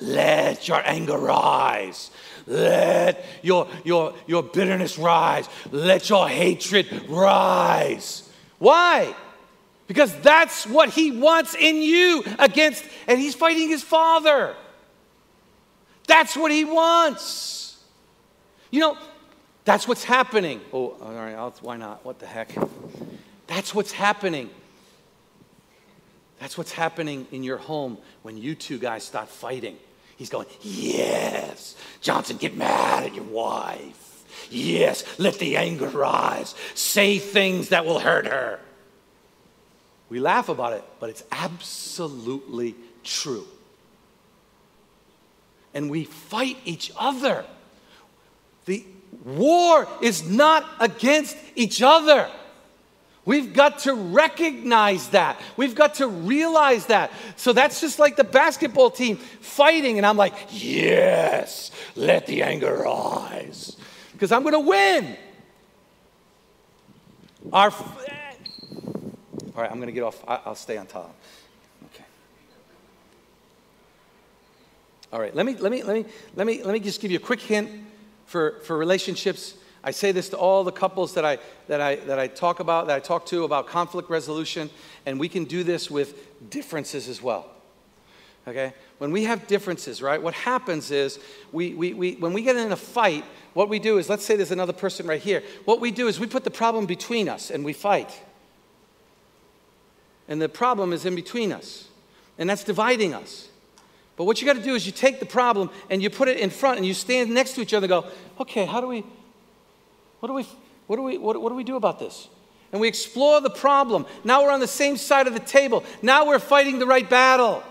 let 0.00 0.68
your 0.68 0.80
anger 0.84 1.18
rise. 1.18 2.10
Let 2.46 3.24
your, 3.42 3.68
your, 3.84 4.14
your 4.26 4.42
bitterness 4.42 4.98
rise. 4.98 5.48
Let 5.70 6.08
your 6.08 6.28
hatred 6.28 7.08
rise. 7.08 8.28
Why? 8.58 9.14
Because 9.86 10.14
that's 10.20 10.66
what 10.66 10.90
he 10.90 11.10
wants 11.10 11.54
in 11.54 11.76
you 11.76 12.22
against, 12.38 12.84
and 13.06 13.18
he's 13.18 13.34
fighting 13.34 13.68
his 13.68 13.82
father. 13.82 14.54
That's 16.06 16.36
what 16.36 16.50
he 16.50 16.64
wants. 16.64 17.82
You 18.70 18.80
know, 18.80 18.98
that's 19.64 19.86
what's 19.88 20.04
happening. 20.04 20.60
Oh, 20.72 20.96
all 21.02 21.12
right, 21.12 21.34
I'll, 21.34 21.54
why 21.60 21.76
not? 21.76 22.04
What 22.04 22.18
the 22.18 22.26
heck? 22.26 22.54
That's 23.46 23.74
what's 23.74 23.92
happening. 23.92 24.50
That's 26.38 26.56
what's 26.56 26.72
happening 26.72 27.26
in 27.32 27.42
your 27.42 27.58
home 27.58 27.98
when 28.22 28.38
you 28.38 28.54
two 28.54 28.78
guys 28.78 29.04
start 29.04 29.28
fighting. 29.28 29.76
He's 30.18 30.28
going, 30.28 30.46
Yes, 30.60 31.76
Johnson, 32.02 32.36
get 32.36 32.56
mad 32.56 33.04
at 33.04 33.14
your 33.14 33.24
wife. 33.24 34.24
Yes, 34.50 35.04
let 35.18 35.38
the 35.38 35.56
anger 35.56 35.88
rise. 35.88 36.54
Say 36.74 37.18
things 37.18 37.68
that 37.68 37.86
will 37.86 38.00
hurt 38.00 38.26
her. 38.26 38.58
We 40.10 40.20
laugh 40.20 40.48
about 40.48 40.72
it, 40.72 40.82
but 40.98 41.08
it's 41.10 41.22
absolutely 41.30 42.74
true. 43.04 43.46
And 45.72 45.88
we 45.88 46.04
fight 46.04 46.56
each 46.64 46.90
other. 46.98 47.44
The 48.64 48.84
war 49.24 49.86
is 50.00 50.28
not 50.28 50.68
against 50.80 51.36
each 51.54 51.80
other. 51.80 52.28
We've 53.28 53.52
got 53.52 53.80
to 53.80 53.92
recognize 53.92 55.08
that. 55.10 55.38
We've 55.58 55.74
got 55.74 55.96
to 55.96 56.08
realize 56.08 56.86
that. 56.86 57.12
So 57.36 57.52
that's 57.52 57.78
just 57.78 57.98
like 57.98 58.16
the 58.16 58.24
basketball 58.24 58.90
team 58.90 59.18
fighting, 59.18 59.98
and 59.98 60.06
I'm 60.06 60.16
like, 60.16 60.32
yes, 60.48 61.70
let 61.94 62.26
the 62.26 62.42
anger 62.42 62.74
rise, 62.74 63.76
because 64.12 64.32
I'm 64.32 64.40
going 64.44 64.54
to 64.54 64.60
win. 64.60 65.14
Our 67.52 67.70
all 67.70 69.62
right, 69.62 69.70
I'm 69.70 69.76
going 69.76 69.88
to 69.88 69.92
get 69.92 70.04
off. 70.04 70.24
I'll 70.26 70.54
stay 70.54 70.78
on 70.78 70.86
top. 70.86 71.14
Okay. 71.92 72.04
All 75.12 75.20
right, 75.20 75.34
let 75.34 75.44
me, 75.44 75.54
let 75.56 75.70
me, 75.70 75.82
let 75.82 75.96
me, 75.96 76.06
let 76.34 76.46
me, 76.46 76.62
let 76.62 76.72
me 76.72 76.80
just 76.80 77.02
give 77.02 77.10
you 77.10 77.18
a 77.18 77.20
quick 77.20 77.40
hint 77.40 77.68
for, 78.24 78.60
for 78.60 78.78
relationships. 78.78 79.52
I 79.84 79.90
say 79.90 80.12
this 80.12 80.28
to 80.30 80.36
all 80.36 80.64
the 80.64 80.72
couples 80.72 81.14
that 81.14 81.24
I, 81.24 81.38
that, 81.68 81.80
I, 81.80 81.96
that 81.96 82.18
I 82.18 82.26
talk 82.26 82.60
about, 82.60 82.88
that 82.88 82.96
I 82.96 83.00
talk 83.00 83.26
to 83.26 83.44
about 83.44 83.66
conflict 83.66 84.10
resolution, 84.10 84.70
and 85.06 85.20
we 85.20 85.28
can 85.28 85.44
do 85.44 85.62
this 85.62 85.90
with 85.90 86.50
differences 86.50 87.08
as 87.08 87.22
well. 87.22 87.46
Okay? 88.46 88.72
When 88.98 89.12
we 89.12 89.24
have 89.24 89.46
differences, 89.46 90.02
right, 90.02 90.20
what 90.20 90.34
happens 90.34 90.90
is 90.90 91.20
we, 91.52 91.74
we, 91.74 91.92
we, 91.92 92.14
when 92.16 92.32
we 92.32 92.42
get 92.42 92.56
in 92.56 92.72
a 92.72 92.76
fight, 92.76 93.24
what 93.54 93.68
we 93.68 93.78
do 93.78 93.98
is, 93.98 94.08
let's 94.08 94.24
say 94.24 94.36
there's 94.36 94.50
another 94.50 94.72
person 94.72 95.06
right 95.06 95.20
here. 95.20 95.42
What 95.64 95.80
we 95.80 95.90
do 95.90 96.08
is 96.08 96.18
we 96.18 96.26
put 96.26 96.44
the 96.44 96.50
problem 96.50 96.86
between 96.86 97.28
us 97.28 97.50
and 97.50 97.64
we 97.64 97.72
fight 97.72 98.22
and 100.28 100.40
the 100.40 100.48
problem 100.48 100.92
is 100.92 101.06
in 101.06 101.14
between 101.14 101.52
us, 101.52 101.88
and 102.36 102.48
that's 102.48 102.62
dividing 102.62 103.14
us. 103.14 103.48
But 104.16 104.24
what 104.24 104.40
you 104.40 104.46
got 104.46 104.56
to 104.56 104.62
do 104.62 104.74
is 104.74 104.84
you 104.84 104.92
take 104.92 105.20
the 105.20 105.26
problem 105.26 105.70
and 105.88 106.02
you 106.02 106.10
put 106.10 106.28
it 106.28 106.38
in 106.38 106.50
front 106.50 106.76
and 106.76 106.86
you 106.86 106.92
stand 106.92 107.30
next 107.30 107.52
to 107.54 107.62
each 107.62 107.72
other 107.72 107.84
and 107.84 107.88
go, 107.88 108.06
okay, 108.40 108.66
how 108.66 108.80
do 108.80 108.88
we, 108.88 109.04
what 110.20 110.28
do 110.28 110.34
we, 110.34 110.46
what 110.86 110.96
do 110.96 111.02
we, 111.02 111.18
what, 111.18 111.40
what 111.40 111.48
do 111.50 111.54
we 111.54 111.64
do 111.64 111.76
about 111.76 111.98
this? 111.98 112.28
And 112.72 112.80
we 112.80 112.88
explore 112.88 113.40
the 113.40 113.50
problem. 113.50 114.06
Now 114.24 114.42
we're 114.42 114.50
on 114.50 114.60
the 114.60 114.66
same 114.66 114.96
side 114.96 115.26
of 115.26 115.32
the 115.32 115.40
table. 115.40 115.84
Now 116.02 116.26
we're 116.26 116.38
fighting 116.38 116.78
the 116.78 116.86
right 116.86 117.08
battle. 117.08 117.62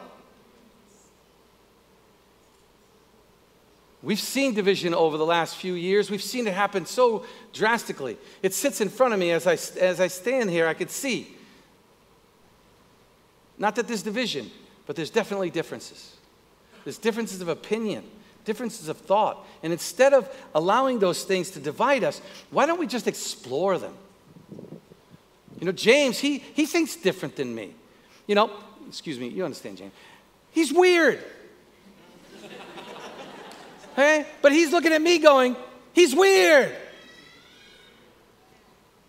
We've 4.01 4.19
seen 4.19 4.53
division 4.53 4.93
over 4.93 5.17
the 5.17 5.25
last 5.25 5.57
few 5.57 5.73
years. 5.73 6.09
We've 6.09 6.21
seen 6.21 6.47
it 6.47 6.53
happen 6.53 6.85
so 6.85 7.25
drastically. 7.51 8.17
It 8.41 8.53
sits 8.53 8.79
in 8.79 8.89
front 8.89 9.13
of 9.13 9.19
me 9.19 9.31
as 9.31 9.45
I, 9.45 9.53
as 9.79 9.99
I 9.99 10.07
stand 10.07 10.49
here. 10.49 10.67
I 10.67 10.73
could 10.73 10.89
see 10.89 11.35
not 13.57 13.75
that 13.75 13.87
there's 13.87 14.03
division, 14.03 14.51
but 14.85 14.95
there's 14.95 15.09
definitely 15.09 15.49
differences. 15.49 16.15
There's 16.83 16.97
differences 16.97 17.41
of 17.41 17.47
opinion, 17.47 18.03
differences 18.47 18.87
of 18.87 18.97
thought. 18.97 19.45
And 19.61 19.73
instead 19.73 20.13
of 20.13 20.33
allowing 20.55 20.99
those 20.99 21.23
things 21.25 21.51
to 21.51 21.59
divide 21.59 22.03
us, 22.03 22.21
why 22.49 22.65
don't 22.65 22.79
we 22.79 22.87
just 22.87 23.05
explore 23.05 23.77
them? 23.77 23.93
You 25.59 25.65
know, 25.65 25.73
James, 25.73 26.17
he, 26.17 26.39
he 26.39 26.65
thinks 26.65 26.95
different 26.95 27.35
than 27.35 27.53
me. 27.53 27.75
You 28.25 28.35
know, 28.35 28.49
excuse 28.87 29.19
me, 29.19 29.27
you 29.27 29.43
understand, 29.43 29.77
James. 29.77 29.91
He's 30.51 30.71
weird. 30.71 31.21
okay? 33.93 34.25
But 34.41 34.53
he's 34.53 34.71
looking 34.71 34.93
at 34.93 35.01
me 35.01 35.19
going, 35.19 35.57
he's 35.91 36.15
weird. 36.15 36.73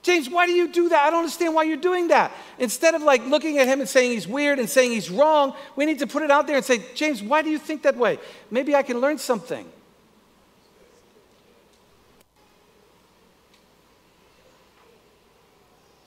James, 0.08 0.30
why 0.30 0.46
do 0.46 0.52
you 0.52 0.68
do 0.68 0.88
that? 0.88 1.04
I 1.04 1.10
don't 1.10 1.18
understand 1.18 1.54
why 1.54 1.64
you're 1.64 1.76
doing 1.76 2.08
that. 2.08 2.32
Instead 2.58 2.94
of 2.94 3.02
like 3.02 3.26
looking 3.26 3.58
at 3.58 3.68
him 3.68 3.80
and 3.80 3.86
saying 3.86 4.12
he's 4.12 4.26
weird 4.26 4.58
and 4.58 4.66
saying 4.66 4.90
he's 4.90 5.10
wrong, 5.10 5.54
we 5.76 5.84
need 5.84 5.98
to 5.98 6.06
put 6.06 6.22
it 6.22 6.30
out 6.30 6.46
there 6.46 6.56
and 6.56 6.64
say, 6.64 6.82
James, 6.94 7.22
why 7.22 7.42
do 7.42 7.50
you 7.50 7.58
think 7.58 7.82
that 7.82 7.94
way? 7.94 8.18
Maybe 8.50 8.74
I 8.74 8.82
can 8.82 9.02
learn 9.02 9.18
something. 9.18 9.70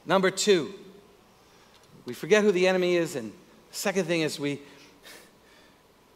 Number 0.07 0.31
two, 0.31 0.73
we 2.05 2.15
forget 2.15 2.43
who 2.43 2.51
the 2.51 2.67
enemy 2.67 2.95
is. 2.95 3.15
And 3.15 3.31
second 3.69 4.05
thing 4.05 4.21
is 4.21 4.39
we, 4.39 4.63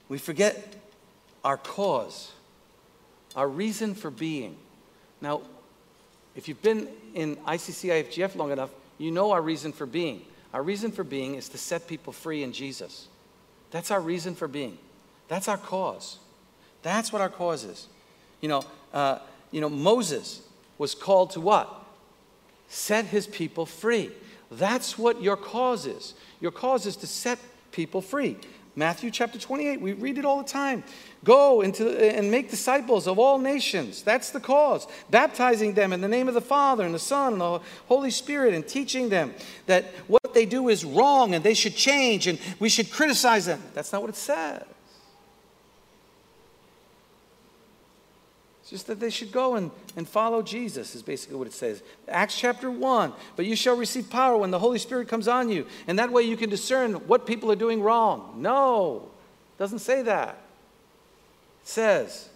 we 0.09 0.17
forget 0.17 0.73
our 1.43 1.57
cause, 1.57 2.31
our 3.35 3.47
reason 3.47 3.93
for 3.93 4.09
being. 4.09 4.57
Now, 5.21 5.43
if 6.35 6.47
you've 6.47 6.61
been 6.61 6.89
in 7.13 7.37
ICC 7.37 7.89
IFGF 7.89 8.35
long 8.35 8.51
enough, 8.51 8.69
you 8.97 9.11
know 9.11 9.31
our 9.31 9.41
reason 9.41 9.71
for 9.71 9.85
being. 9.85 10.21
Our 10.53 10.63
reason 10.63 10.91
for 10.91 11.03
being 11.03 11.35
is 11.35 11.49
to 11.49 11.57
set 11.57 11.87
people 11.87 12.13
free 12.13 12.43
in 12.43 12.53
Jesus. 12.53 13.07
That's 13.71 13.91
our 13.91 13.99
reason 13.99 14.35
for 14.35 14.47
being. 14.47 14.77
That's 15.27 15.47
our 15.47 15.57
cause. 15.57 16.19
That's 16.81 17.11
what 17.11 17.21
our 17.21 17.29
cause 17.29 17.63
is. 17.63 17.87
You 18.41 18.49
know, 18.49 18.63
uh, 18.93 19.19
you 19.51 19.61
know, 19.61 19.69
Moses 19.69 20.41
was 20.77 20.93
called 20.93 21.31
to 21.31 21.41
what? 21.41 21.83
Set 22.67 23.05
his 23.05 23.27
people 23.27 23.65
free. 23.65 24.11
That's 24.51 24.97
what 24.97 25.21
your 25.21 25.37
cause 25.37 25.85
is. 25.85 26.13
Your 26.39 26.51
cause 26.51 26.85
is 26.85 26.95
to 26.97 27.07
set 27.07 27.39
people 27.71 28.01
free. 28.01 28.37
Matthew 28.77 29.09
chapter 29.09 29.39
28, 29.39 29.79
we 29.79 29.93
read 29.93 30.17
it 30.17 30.25
all 30.25 30.37
the 30.37 30.49
time. 30.49 30.83
Go 31.23 31.61
into 31.61 31.89
and 31.97 32.29
make 32.29 32.49
disciples 32.49 33.07
of 33.07 33.17
all 33.17 33.37
nations. 33.37 34.03
That's 34.03 34.31
the 34.31 34.39
cause. 34.39 34.85
Baptizing 35.09 35.73
them 35.73 35.93
in 35.93 36.01
the 36.01 36.07
name 36.09 36.27
of 36.27 36.33
the 36.33 36.41
Father 36.41 36.83
and 36.85 36.93
the 36.93 36.99
Son 36.99 37.33
and 37.33 37.41
the 37.41 37.61
Holy 37.87 38.11
Spirit 38.11 38.53
and 38.53 38.67
teaching 38.67 39.07
them 39.09 39.33
that 39.65 39.85
what 40.07 40.33
they 40.33 40.45
do 40.45 40.67
is 40.67 40.83
wrong 40.83 41.33
and 41.33 41.43
they 41.43 41.53
should 41.53 41.75
change 41.75 42.27
and 42.27 42.37
we 42.59 42.67
should 42.67 42.91
criticize 42.91 43.45
them. 43.45 43.63
That's 43.73 43.93
not 43.93 44.01
what 44.01 44.09
it 44.09 44.17
says. 44.17 44.63
It's 48.65 48.71
just 48.71 48.87
that 48.87 48.99
they 48.99 49.11
should 49.11 49.31
go 49.31 49.53
and, 49.53 49.69
and 49.95 50.09
follow 50.09 50.41
Jesus, 50.41 50.95
is 50.95 51.03
basically 51.03 51.35
what 51.35 51.45
it 51.45 51.53
says. 51.53 51.83
Acts 52.07 52.35
chapter 52.35 52.71
1. 52.71 53.13
But 53.35 53.45
you 53.45 53.55
shall 53.55 53.77
receive 53.77 54.09
power 54.09 54.37
when 54.37 54.49
the 54.49 54.57
Holy 54.57 54.79
Spirit 54.79 55.07
comes 55.07 55.27
on 55.27 55.49
you. 55.49 55.67
And 55.85 55.99
that 55.99 56.11
way 56.11 56.23
you 56.23 56.35
can 56.35 56.49
discern 56.49 56.93
what 57.05 57.27
people 57.27 57.51
are 57.51 57.55
doing 57.55 57.83
wrong. 57.83 58.33
No, 58.37 59.07
doesn't 59.59 59.79
say 59.79 60.01
that. 60.01 60.29
It 61.61 61.67
says, 61.67 62.27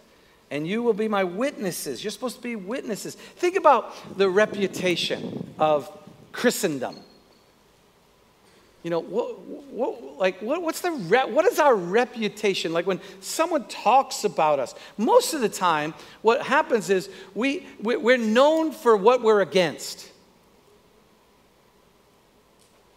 and 0.51 0.67
you 0.67 0.83
will 0.83 0.93
be 0.93 1.07
my 1.07 1.23
witnesses. 1.23 2.03
You're 2.03 2.11
supposed 2.11 2.35
to 2.35 2.43
be 2.43 2.55
witnesses. 2.55 3.15
Think 3.15 3.55
about 3.55 4.15
the 4.15 4.29
reputation 4.29 5.51
of 5.57 5.91
Christendom. 6.31 6.95
You 8.83 8.89
know, 8.89 8.99
what, 8.99 9.39
what, 9.41 10.17
like, 10.19 10.41
what, 10.41 10.61
what's 10.61 10.79
the 10.79 10.91
what 10.91 11.45
is 11.45 11.59
our 11.59 11.75
reputation? 11.75 12.71
Like 12.71 12.87
when 12.87 13.01
someone 13.19 13.65
talks 13.67 14.23
about 14.23 14.59
us, 14.59 14.73
most 14.97 15.33
of 15.33 15.41
the 15.41 15.49
time, 15.49 15.93
what 16.21 16.41
happens 16.41 16.89
is 16.89 17.09
we, 17.35 17.67
we're 17.81 18.17
known 18.17 18.71
for 18.71 18.95
what 18.95 19.21
we're 19.21 19.41
against. 19.41 20.09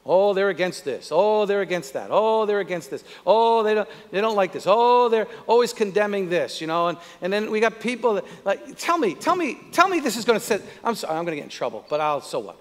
Oh, 0.04 0.34
they're 0.34 0.48
against 0.48 0.84
this. 0.84 1.10
Oh, 1.12 1.46
they're 1.46 1.60
against 1.60 1.92
that. 1.92 2.08
Oh, 2.10 2.44
they're 2.44 2.58
against 2.58 2.90
this. 2.90 3.04
Oh, 3.24 3.62
they 3.62 3.74
don't, 3.74 3.88
they 4.10 4.20
don't 4.20 4.34
like 4.34 4.52
this. 4.52 4.64
Oh, 4.66 5.08
they're 5.08 5.28
always 5.46 5.72
condemning 5.72 6.28
this, 6.28 6.60
you 6.60 6.66
know. 6.66 6.88
And, 6.88 6.98
and 7.20 7.32
then 7.32 7.52
we 7.52 7.60
got 7.60 7.78
people 7.78 8.14
that, 8.14 8.24
like, 8.44 8.76
tell 8.78 8.98
me, 8.98 9.14
tell 9.14 9.36
me, 9.36 9.60
tell 9.70 9.88
me 9.88 10.00
this 10.00 10.16
is 10.16 10.24
going 10.24 10.38
to 10.38 10.44
set, 10.44 10.62
I'm 10.82 10.96
sorry, 10.96 11.16
I'm 11.16 11.24
going 11.24 11.36
to 11.36 11.36
get 11.36 11.44
in 11.44 11.50
trouble, 11.50 11.86
but 11.88 12.00
I'll, 12.00 12.20
so 12.20 12.40
what? 12.40 12.56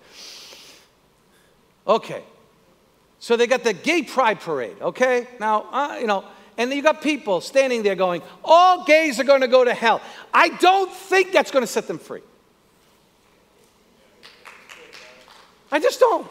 Okay, 1.87 2.23
so 3.21 3.37
they 3.37 3.45
got 3.45 3.63
the 3.63 3.73
gay 3.73 4.01
pride 4.01 4.39
parade, 4.39 4.75
okay? 4.81 5.27
Now, 5.39 5.67
uh, 5.71 5.97
you 6.01 6.07
know, 6.07 6.25
and 6.57 6.73
you 6.73 6.81
got 6.81 7.03
people 7.03 7.39
standing 7.39 7.83
there 7.83 7.93
going, 7.93 8.23
all 8.43 8.83
gays 8.83 9.19
are 9.19 9.23
going 9.23 9.41
to 9.41 9.47
go 9.47 9.63
to 9.63 9.75
hell. 9.75 10.01
I 10.33 10.49
don't 10.49 10.91
think 10.91 11.31
that's 11.31 11.51
going 11.51 11.61
to 11.61 11.67
set 11.67 11.87
them 11.87 11.99
free. 11.99 12.23
I 15.71 15.79
just 15.79 15.99
don't. 15.99 16.27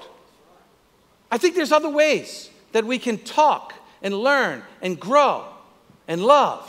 I 1.31 1.39
think 1.39 1.55
there's 1.55 1.71
other 1.71 1.89
ways 1.89 2.51
that 2.73 2.85
we 2.85 2.99
can 2.99 3.19
talk 3.19 3.73
and 4.03 4.13
learn 4.13 4.65
and 4.83 4.99
grow 4.99 5.45
and 6.09 6.21
love. 6.21 6.67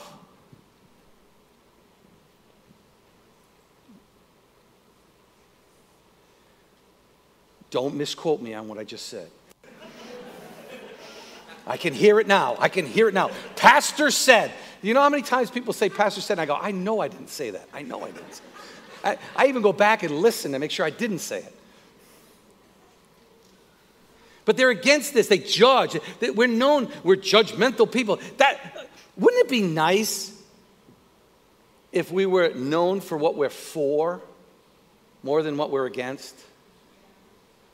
Don't 7.72 7.96
misquote 7.96 8.40
me 8.40 8.54
on 8.54 8.68
what 8.68 8.78
I 8.78 8.84
just 8.84 9.08
said. 9.08 9.32
I 11.72 11.78
can 11.78 11.94
hear 11.94 12.20
it 12.20 12.28
now. 12.28 12.58
I 12.60 12.68
can 12.68 12.86
hear 12.86 13.08
it 13.08 13.14
now. 13.14 13.32
Pastor 13.56 14.12
said. 14.12 14.52
You 14.82 14.94
know 14.94 15.02
how 15.02 15.08
many 15.08 15.24
times 15.24 15.50
people 15.50 15.72
say 15.72 15.88
pastor 15.88 16.20
said? 16.20 16.34
And 16.34 16.42
I 16.42 16.46
go, 16.46 16.60
I 16.62 16.72
know 16.72 17.00
I 17.00 17.08
didn't 17.08 17.30
say 17.30 17.52
that. 17.52 17.66
I 17.74 17.82
know 17.82 18.04
I 18.04 18.12
didn't. 18.12 18.42
I, 19.06 19.18
I 19.38 19.48
even 19.48 19.62
go 19.62 19.72
back 19.72 20.04
and 20.04 20.20
listen 20.20 20.52
to 20.52 20.60
make 20.60 20.70
sure 20.72 20.86
I 20.86 20.90
didn't 20.90 21.20
say 21.20 21.38
it. 21.38 21.56
But 24.44 24.58
they're 24.58 24.70
against 24.70 25.14
this. 25.14 25.28
They 25.28 25.38
judge. 25.38 25.98
We're 26.20 26.50
known, 26.50 26.92
we're 27.06 27.16
judgmental 27.16 27.90
people. 27.90 28.20
That 28.36 28.90
wouldn't 29.16 29.46
it 29.46 29.50
be 29.50 29.62
nice 29.62 30.38
if 31.94 32.12
we 32.12 32.26
were 32.26 32.50
known 32.54 33.00
for 33.00 33.18
what 33.18 33.38
we're 33.38 33.50
for 33.50 34.20
more 35.24 35.42
than 35.42 35.56
what 35.56 35.72
we're 35.72 35.86
against? 35.86 36.36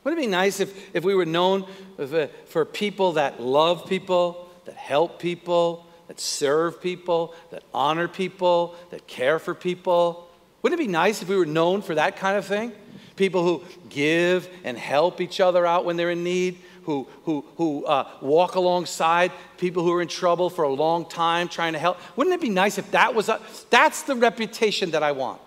Wouldn't 0.07 0.23
it 0.23 0.27
be 0.27 0.31
nice 0.31 0.61
if, 0.61 0.95
if 0.95 1.03
we 1.03 1.15
were 1.15 1.25
known 1.25 1.65
for, 1.97 2.29
for 2.45 2.63
people 2.63 3.11
that 3.13 3.41
love 3.41 3.89
people, 3.89 4.49
that 4.63 4.75
help 4.75 5.19
people, 5.19 5.85
that 6.07 6.17
serve 6.17 6.81
people, 6.81 7.35
that 7.51 7.63
honor 7.73 8.07
people, 8.07 8.75
that 8.91 9.05
care 9.05 9.37
for 9.37 9.53
people? 9.53 10.29
Wouldn't 10.61 10.79
it 10.79 10.85
be 10.85 10.89
nice 10.89 11.21
if 11.21 11.27
we 11.27 11.35
were 11.35 11.45
known 11.45 11.81
for 11.81 11.93
that 11.95 12.15
kind 12.15 12.37
of 12.37 12.45
thing? 12.45 12.71
People 13.17 13.43
who 13.43 13.65
give 13.89 14.47
and 14.63 14.77
help 14.77 15.19
each 15.19 15.41
other 15.41 15.65
out 15.65 15.83
when 15.83 15.97
they're 15.97 16.11
in 16.11 16.23
need, 16.23 16.59
who, 16.83 17.05
who, 17.25 17.43
who 17.57 17.83
uh, 17.83 18.09
walk 18.21 18.55
alongside 18.55 19.33
people 19.57 19.83
who 19.83 19.91
are 19.91 20.01
in 20.01 20.07
trouble 20.07 20.49
for 20.49 20.63
a 20.63 20.73
long 20.73 21.03
time 21.09 21.49
trying 21.49 21.73
to 21.73 21.79
help. 21.79 21.99
Wouldn't 22.15 22.33
it 22.33 22.39
be 22.39 22.47
nice 22.47 22.77
if 22.77 22.91
that 22.91 23.13
was 23.13 23.27
a, 23.27 23.41
that's 23.69 24.03
the 24.03 24.15
reputation 24.15 24.91
that 24.91 25.03
I 25.03 25.11
want? 25.11 25.41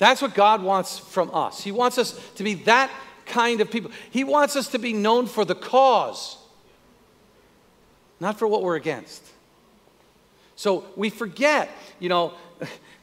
That's 0.00 0.22
what 0.22 0.32
God 0.32 0.62
wants 0.62 0.98
from 0.98 1.30
us. 1.34 1.62
He 1.62 1.72
wants 1.72 1.98
us 1.98 2.18
to 2.36 2.42
be 2.42 2.54
that 2.64 2.90
kind 3.26 3.60
of 3.60 3.70
people. 3.70 3.90
He 4.10 4.24
wants 4.24 4.56
us 4.56 4.68
to 4.68 4.78
be 4.78 4.94
known 4.94 5.26
for 5.26 5.44
the 5.44 5.54
cause, 5.54 6.38
not 8.18 8.38
for 8.38 8.48
what 8.48 8.62
we're 8.62 8.76
against. 8.76 9.22
So 10.56 10.86
we 10.96 11.10
forget, 11.10 11.68
you 11.98 12.08
know, 12.08 12.32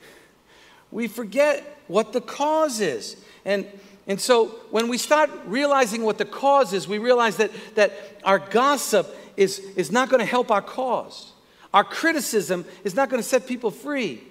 we 0.92 1.08
forget 1.08 1.82
what 1.88 2.14
the 2.14 2.22
cause 2.22 2.82
is. 2.82 3.24
And, 3.46 3.68
and 4.08 4.20
so 4.20 4.48
when 4.72 4.88
we 4.88 4.98
start 4.98 5.30
realizing 5.46 6.02
what 6.02 6.18
the 6.18 6.26
cause 6.26 6.74
is, 6.74 6.88
we 6.88 6.98
realize 6.98 7.38
that, 7.38 7.52
that 7.76 7.94
our 8.24 8.40
gossip 8.40 9.16
is, 9.38 9.60
is 9.76 9.92
not 9.92 10.10
going 10.10 10.20
to 10.20 10.26
help 10.26 10.50
our 10.50 10.64
cause. 10.64 11.32
Our 11.76 11.84
criticism 11.84 12.66
is 12.84 12.96
not 12.96 13.12
going 13.12 13.22
to 13.22 13.28
set 13.28 13.46
people 13.46 13.70
free. 13.70 14.24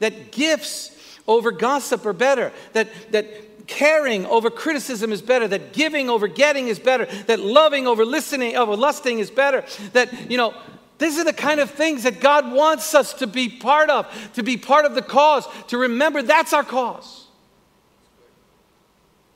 That 0.00 0.30
gifts 0.30 0.90
over 1.26 1.50
gossip 1.50 2.04
are 2.06 2.12
better, 2.12 2.52
that, 2.72 2.88
that 3.12 3.66
caring 3.66 4.26
over 4.26 4.50
criticism 4.50 5.12
is 5.12 5.22
better, 5.22 5.48
that 5.48 5.72
giving 5.72 6.10
over 6.10 6.28
getting 6.28 6.68
is 6.68 6.78
better, 6.78 7.06
that 7.26 7.40
loving 7.40 7.86
over 7.86 8.04
listening, 8.04 8.56
over 8.56 8.76
lusting 8.76 9.18
is 9.18 9.30
better, 9.30 9.64
that, 9.92 10.30
you 10.30 10.36
know, 10.36 10.54
these 10.98 11.18
are 11.18 11.24
the 11.24 11.32
kind 11.32 11.58
of 11.58 11.70
things 11.70 12.04
that 12.04 12.20
God 12.20 12.52
wants 12.52 12.94
us 12.94 13.12
to 13.14 13.26
be 13.26 13.48
part 13.48 13.90
of, 13.90 14.06
to 14.34 14.42
be 14.42 14.56
part 14.56 14.84
of 14.84 14.94
the 14.94 15.02
cause, 15.02 15.46
to 15.68 15.78
remember 15.78 16.22
that's 16.22 16.52
our 16.52 16.64
cause. 16.64 17.26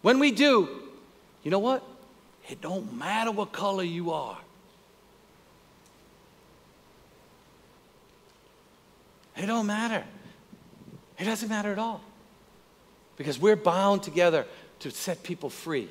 When 0.02 0.20
we 0.20 0.30
do, 0.30 0.68
you 1.42 1.50
know 1.50 1.58
what? 1.58 1.82
It 2.48 2.60
don't 2.60 2.96
matter 2.96 3.32
what 3.32 3.50
color 3.50 3.82
you 3.82 4.12
are. 4.12 4.38
It 9.36 9.46
don't 9.46 9.66
matter. 9.66 10.04
It 11.18 11.24
doesn't 11.24 11.48
matter 11.48 11.72
at 11.72 11.78
all. 11.78 12.02
Because 13.16 13.38
we're 13.38 13.56
bound 13.56 14.02
together 14.02 14.46
to 14.80 14.90
set 14.90 15.22
people 15.22 15.48
free. 15.48 15.88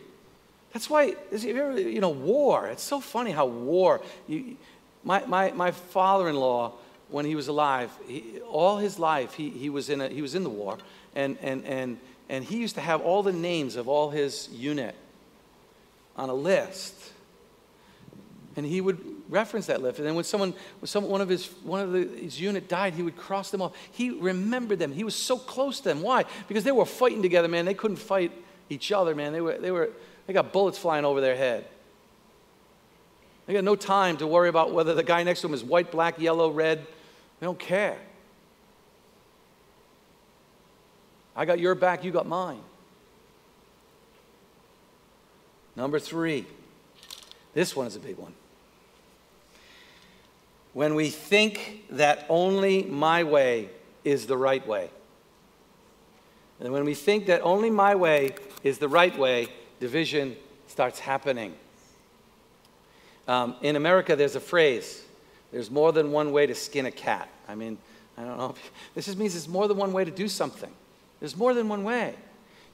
That's 0.74 0.90
why, 0.90 1.16
you 1.32 2.02
know, 2.02 2.10
war, 2.10 2.68
it's 2.68 2.84
so 2.84 3.00
funny 3.00 3.32
how 3.32 3.46
war, 3.46 4.02
you, 4.28 4.58
my, 5.04 5.26
my, 5.26 5.52
my 5.52 5.72
father 5.72 6.28
in 6.28 6.36
law, 6.36 6.74
when 7.10 7.26
he 7.26 7.36
was 7.36 7.48
alive, 7.48 7.92
he, 8.08 8.40
all 8.42 8.78
his 8.78 9.00
life, 9.00 9.36
he, 9.36 9.50
he, 9.50 9.70
was 9.70 9.90
in 9.90 10.02
a, 10.02 10.10
he 10.10 10.22
was 10.22 10.36
in 10.36 10.44
the 10.44 10.50
war, 10.50 10.78
and, 11.16 11.38
and, 11.42 11.64
and, 11.64 11.98
and 12.28 12.44
he 12.44 12.58
used 12.58 12.76
to 12.76 12.82
have 12.82 13.02
all 13.02 13.24
the 13.24 13.32
names 13.32 13.76
of 13.78 13.88
all 13.88 14.10
his 14.10 14.50
unit 14.52 14.96
on 16.18 16.30
a 16.30 16.34
list. 16.34 16.94
And 18.56 18.66
he 18.66 18.82
would 18.82 19.00
reference 19.30 19.68
that 19.68 19.82
lift. 19.82 20.00
And 20.00 20.08
then 20.08 20.16
when 20.16 20.24
someone, 20.24 20.54
when 20.80 20.88
someone 20.88 21.12
one 21.12 21.22
of 21.22 21.30
his 21.30 21.48
one 21.64 21.82
of 21.82 21.92
the, 21.92 22.06
his 22.06 22.40
unit 22.40 22.68
died, 22.68 22.94
he 22.94 23.02
would 23.02 23.18
cross 23.18 23.52
them 23.52 23.62
off. 23.62 23.74
He 23.92 24.12
remembered 24.12 24.80
them. 24.80 24.92
He 24.92 25.04
was 25.04 25.16
so 25.16 25.38
close 25.38 25.80
to 25.80 25.90
them. 25.90 26.02
Why? 26.02 26.26
Because 26.48 26.64
they 26.64 26.72
were 26.72 26.86
fighting 26.86 27.22
together, 27.22 27.48
man. 27.48 27.66
They 27.66 27.74
couldn't 27.74 27.98
fight 27.98 28.32
each 28.70 28.92
other, 28.92 29.16
man. 29.16 29.34
They 29.34 29.42
were 29.42 29.58
they 29.58 29.72
were 29.72 29.90
they 30.28 30.34
got 30.34 30.54
bullets 30.54 30.78
flying 30.78 31.06
over 31.06 31.22
their 31.22 31.36
head. 31.36 31.66
They 33.46 33.54
got 33.54 33.64
no 33.64 33.76
time 33.76 34.18
to 34.18 34.28
worry 34.28 34.50
about 34.50 34.74
whether 34.74 34.96
the 34.96 35.04
guy 35.04 35.22
next 35.24 35.42
to 35.42 35.48
them 35.48 35.54
is 35.54 35.64
white, 35.64 35.92
black, 35.92 36.20
yellow, 36.20 36.50
red. 36.50 36.80
They 37.40 37.46
don't 37.46 37.60
care. 37.60 37.98
I 41.36 41.46
got 41.46 41.60
your 41.60 41.76
back, 41.76 42.04
you 42.04 42.12
got 42.12 42.26
mine. 42.26 42.62
Number 45.76 46.00
three. 46.00 46.46
This 47.54 47.76
one 47.76 47.88
is 47.88 47.96
a 47.96 48.00
big 48.00 48.18
one 48.18 48.34
when 50.76 50.94
we 50.94 51.10
think 51.10 51.86
that 51.90 52.26
only 52.28 52.84
my 52.84 53.24
way 53.24 53.70
is 54.04 54.28
the 54.28 54.36
right 54.36 54.68
way. 54.68 54.90
And 56.60 56.74
when 56.74 56.84
we 56.84 56.94
think 56.94 57.28
that 57.28 57.40
only 57.44 57.70
my 57.70 57.96
way 57.96 58.36
is 58.62 58.78
the 58.78 58.90
right 58.90 59.18
way, 59.18 59.48
division 59.80 60.36
starts 60.68 61.00
happening. 61.00 61.56
Um, 63.26 63.56
in 63.62 63.78
America, 63.78 64.18
there's 64.18 64.36
a 64.36 64.42
phrase 64.42 65.02
there's 65.54 65.72
more 65.72 65.94
than 65.94 66.12
one 66.12 66.34
way 66.34 66.46
to 66.46 66.54
skin 66.54 66.86
a 66.88 66.92
cat. 66.92 67.30
I 67.48 67.56
mean, 67.56 67.78
I 68.18 68.26
don't 68.26 68.38
know. 68.38 68.56
This 68.96 69.06
just 69.06 69.18
means 69.18 69.32
there's 69.32 69.48
more 69.48 69.70
than 69.70 69.78
one 69.78 69.94
way 69.94 70.04
to 70.04 70.12
do 70.12 70.28
something. 70.28 70.72
There's 71.22 71.38
more 71.38 71.54
than 71.54 71.70
one 71.70 71.86
way. 71.86 72.16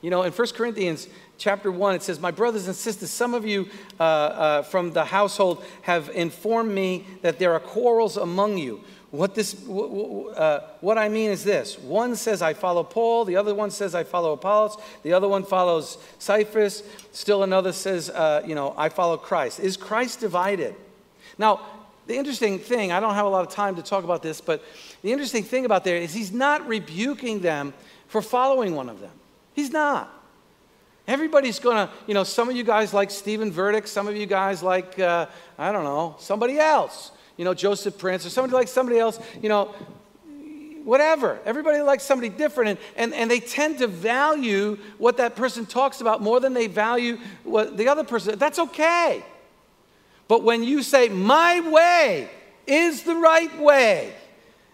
You 0.01 0.09
know, 0.09 0.23
in 0.23 0.31
1 0.31 0.47
Corinthians 0.49 1.07
chapter 1.37 1.71
1, 1.71 1.95
it 1.95 2.03
says, 2.03 2.19
My 2.19 2.31
brothers 2.31 2.67
and 2.67 2.75
sisters, 2.75 3.11
some 3.11 3.33
of 3.33 3.45
you 3.45 3.69
uh, 3.99 4.03
uh, 4.03 4.61
from 4.63 4.91
the 4.91 5.05
household 5.05 5.63
have 5.83 6.09
informed 6.09 6.73
me 6.73 7.05
that 7.21 7.37
there 7.37 7.53
are 7.53 7.59
quarrels 7.59 8.17
among 8.17 8.57
you. 8.57 8.81
What, 9.11 9.35
this, 9.35 9.67
uh, 9.67 10.69
what 10.79 10.97
I 10.97 11.09
mean 11.09 11.31
is 11.31 11.43
this 11.43 11.77
one 11.77 12.15
says, 12.15 12.41
I 12.41 12.53
follow 12.53 12.83
Paul, 12.83 13.25
the 13.25 13.35
other 13.35 13.53
one 13.53 13.69
says, 13.69 13.93
I 13.93 14.05
follow 14.05 14.31
Apollos, 14.31 14.77
the 15.03 15.13
other 15.13 15.27
one 15.27 15.43
follows 15.43 15.97
Cephas, 16.17 16.83
still 17.11 17.43
another 17.43 17.73
says, 17.73 18.09
uh, 18.09 18.41
you 18.45 18.55
know, 18.55 18.73
I 18.77 18.87
follow 18.87 19.17
Christ. 19.17 19.59
Is 19.59 19.75
Christ 19.75 20.21
divided? 20.21 20.75
Now, 21.37 21.59
the 22.07 22.15
interesting 22.15 22.57
thing, 22.57 22.91
I 22.91 22.99
don't 22.99 23.13
have 23.13 23.25
a 23.25 23.29
lot 23.29 23.45
of 23.45 23.53
time 23.53 23.75
to 23.75 23.81
talk 23.83 24.05
about 24.05 24.23
this, 24.23 24.41
but 24.41 24.63
the 25.01 25.11
interesting 25.11 25.43
thing 25.43 25.65
about 25.65 25.83
there 25.83 25.97
is 25.97 26.13
he's 26.13 26.31
not 26.31 26.65
rebuking 26.67 27.41
them 27.41 27.73
for 28.07 28.21
following 28.21 28.75
one 28.75 28.89
of 28.89 29.01
them. 29.01 29.11
He's 29.53 29.71
not. 29.71 30.09
Everybody's 31.07 31.59
going 31.59 31.75
to, 31.75 31.93
you 32.07 32.13
know, 32.13 32.23
some 32.23 32.49
of 32.49 32.55
you 32.55 32.63
guys 32.63 32.93
like 32.93 33.11
Steven 33.11 33.51
Furtick, 33.51 33.87
some 33.87 34.07
of 34.07 34.15
you 34.15 34.25
guys 34.25 34.63
like, 34.63 34.99
uh, 34.99 35.25
I 35.57 35.71
don't 35.71 35.83
know, 35.83 36.15
somebody 36.19 36.59
else 36.59 37.11
you 37.41 37.45
know, 37.45 37.55
Joseph 37.55 37.97
Prince 37.97 38.23
or 38.23 38.29
somebody 38.29 38.53
like 38.53 38.67
somebody 38.67 38.99
else, 38.99 39.19
you 39.41 39.49
know, 39.49 39.73
whatever. 40.83 41.39
Everybody 41.43 41.81
likes 41.81 42.03
somebody 42.03 42.29
different, 42.29 42.69
and, 42.69 42.79
and, 42.95 43.13
and 43.15 43.31
they 43.31 43.39
tend 43.39 43.79
to 43.79 43.87
value 43.87 44.77
what 44.99 45.17
that 45.17 45.35
person 45.35 45.65
talks 45.65 46.01
about 46.01 46.21
more 46.21 46.39
than 46.39 46.53
they 46.53 46.67
value 46.67 47.17
what 47.43 47.77
the 47.77 47.87
other 47.87 48.03
person. 48.03 48.37
That's 48.37 48.59
okay. 48.59 49.23
But 50.27 50.43
when 50.43 50.63
you 50.63 50.83
say, 50.83 51.09
my 51.09 51.67
way 51.67 52.29
is 52.67 53.01
the 53.03 53.15
right 53.15 53.59
way, 53.59 54.13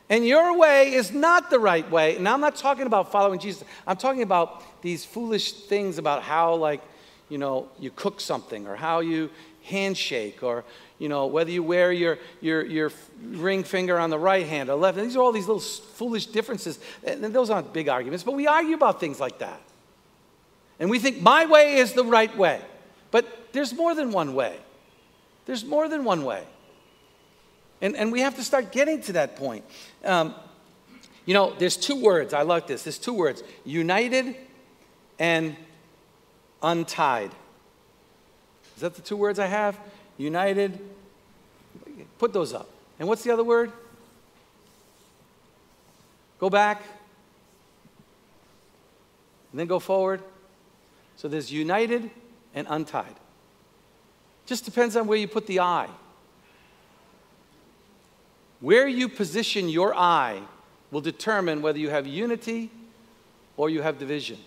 and 0.10 0.26
your 0.26 0.58
way 0.58 0.94
is 0.94 1.12
not 1.12 1.50
the 1.50 1.60
right 1.60 1.90
way, 1.90 2.16
and 2.16 2.28
I'm 2.28 2.42
not 2.42 2.56
talking 2.56 2.86
about 2.86 3.12
following 3.12 3.40
Jesus, 3.40 3.64
I'm 3.86 3.98
talking 3.98 4.22
about 4.22 4.82
these 4.82 5.06
foolish 5.06 5.54
things 5.54 5.98
about 5.98 6.24
how, 6.24 6.56
like, 6.56 6.82
you 7.30 7.38
know, 7.38 7.68
you 7.80 7.92
cook 7.92 8.22
something 8.22 8.68
or 8.68 8.76
how 8.76 9.00
you 9.00 9.30
handshake 9.64 10.44
or 10.44 10.64
you 11.00 11.10
know, 11.10 11.28
whether 11.28 11.52
you 11.52 11.62
wear 11.62 11.92
your, 11.92 12.18
your, 12.42 12.66
your 12.66 12.92
ring 13.22 13.64
finger 13.64 14.00
on 14.00 14.10
the 14.10 14.18
right 14.18 14.48
hand 14.48 14.70
or 14.70 14.76
left. 14.76 14.98
These 14.98 15.16
are 15.16 15.22
all 15.22 15.32
these 15.32 15.48
little 15.48 15.62
foolish 15.62 16.28
differences. 16.28 16.80
And 17.04 17.24
those 17.24 17.50
aren't 17.50 17.72
big 17.72 17.88
arguments, 17.88 18.24
but 18.24 18.34
we 18.34 18.48
argue 18.48 18.76
about 18.76 19.00
things 19.00 19.20
like 19.20 19.40
that. 19.40 19.62
And 20.80 20.90
we 20.90 21.00
think 21.00 21.22
my 21.22 21.46
way 21.46 21.76
is 21.76 21.94
the 21.94 22.04
right 22.04 22.36
way. 22.36 22.62
But 23.12 23.54
there's 23.54 23.74
more 23.74 23.94
than 23.96 24.12
one 24.12 24.34
way. 24.34 24.58
There's 25.46 25.64
more 25.64 25.88
than 25.88 26.04
one 26.04 26.24
way. 26.24 26.44
And, 27.82 27.96
and 27.96 28.12
we 28.12 28.22
have 28.22 28.36
to 28.36 28.44
start 28.44 28.72
getting 28.72 29.02
to 29.04 29.14
that 29.14 29.36
point. 29.36 29.64
Um, 30.04 30.34
you 31.26 31.34
know, 31.34 31.54
there's 31.58 31.78
two 31.78 32.02
words. 32.02 32.34
I 32.34 32.42
like 32.44 32.68
this. 32.68 32.84
There's 32.84 32.98
two 32.98 33.14
words 33.14 33.44
united 33.66 34.36
and 35.20 35.56
untied. 36.64 37.32
Is 38.76 38.82
that 38.82 38.96
the 38.96 39.02
two 39.02 39.18
words 39.18 39.40
I 39.40 39.48
have? 39.48 39.80
united. 40.18 40.80
Put 42.18 42.34
those 42.34 42.54
up. 42.54 42.70
And 43.00 43.08
what's 43.08 43.24
the 43.24 43.32
other 43.32 43.44
word? 43.44 43.72
Go 46.40 46.50
back. 46.50 46.82
And 49.52 49.60
then 49.60 49.68
go 49.68 49.80
forward. 49.80 50.22
So 51.16 51.28
there's 51.28 51.52
united 51.52 52.10
and 52.54 52.68
untied. 52.70 53.16
Just 54.46 54.66
depends 54.66 54.96
on 54.96 55.08
where 55.08 55.18
you 55.18 55.28
put 55.28 55.48
the 55.48 55.60
eye. 55.60 55.90
Where 58.60 58.88
you 58.88 59.08
position 59.10 59.70
your 59.70 59.96
eye 59.96 60.42
will 60.92 61.02
determine 61.02 61.62
whether 61.62 61.78
you 61.78 61.90
have 61.90 62.08
unity 62.08 62.72
or 63.56 63.70
you 63.70 63.82
have 63.82 64.00
division. 64.00 64.38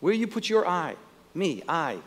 Where 0.00 0.14
you 0.14 0.26
put 0.26 0.48
your 0.48 0.66
eye, 0.66 0.96
me, 1.34 1.62
I, 1.68 1.98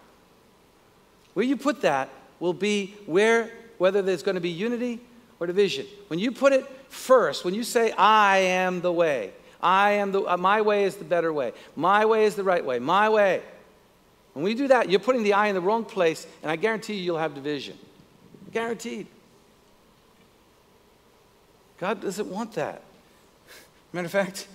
where 1.34 1.46
you 1.46 1.58
put 1.58 1.82
that 1.82 2.10
will 2.40 2.54
be 2.54 2.96
where, 3.06 3.52
whether 3.78 4.02
there's 4.02 4.24
going 4.24 4.36
to 4.36 4.42
be 4.42 4.50
unity 4.50 5.00
or 5.40 5.48
division. 5.48 5.86
When 6.08 6.20
you 6.20 6.32
put 6.32 6.54
it 6.54 6.66
first, 6.90 7.46
when 7.46 7.54
you 7.54 7.64
say, 7.64 7.92
I 7.92 8.38
am 8.40 8.82
the 8.82 8.92
way, 8.92 9.32
I 9.62 9.92
am 9.92 10.12
the, 10.12 10.24
uh, 10.24 10.38
my 10.38 10.62
way 10.62 10.84
is 10.84 10.96
the 10.96 11.06
better 11.06 11.32
way, 11.32 11.54
my 11.76 12.06
way 12.06 12.26
is 12.26 12.36
the 12.36 12.44
right 12.44 12.64
way, 12.64 12.80
my 12.80 13.10
way. 13.10 13.42
When 14.34 14.44
we 14.44 14.54
do 14.56 14.70
that, 14.70 14.90
you're 14.90 15.00
putting 15.00 15.24
the 15.24 15.34
I 15.34 15.48
in 15.48 15.56
the 15.56 15.62
wrong 15.62 15.84
place, 15.84 16.26
and 16.42 16.50
I 16.50 16.56
guarantee 16.56 16.96
you, 16.96 17.04
you'll 17.04 17.18
have 17.18 17.36
division. 17.36 17.78
Guaranteed. 18.52 19.08
God 21.82 22.00
doesn't 22.00 22.28
want 22.28 22.54
that. 22.54 22.84
Matter 23.92 24.06
of 24.06 24.12
fact, 24.12 24.48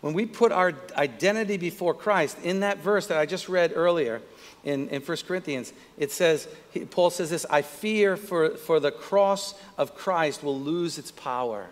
when 0.00 0.12
we 0.12 0.26
put 0.26 0.50
our 0.50 0.74
identity 0.96 1.56
before 1.56 1.94
Christ, 1.94 2.36
in 2.42 2.60
that 2.60 2.78
verse 2.78 3.06
that 3.06 3.18
I 3.18 3.24
just 3.24 3.48
read 3.48 3.72
earlier, 3.74 4.20
in, 4.64 4.88
in 4.88 5.00
1 5.00 5.16
Corinthians, 5.28 5.72
it 5.96 6.10
says, 6.10 6.48
Paul 6.90 7.10
says 7.10 7.30
this 7.30 7.46
I 7.48 7.62
fear 7.62 8.16
for, 8.16 8.56
for 8.56 8.80
the 8.80 8.90
cross 8.90 9.54
of 9.78 9.94
Christ 9.94 10.42
will 10.42 10.58
lose 10.58 10.98
its 10.98 11.12
power. 11.12 11.68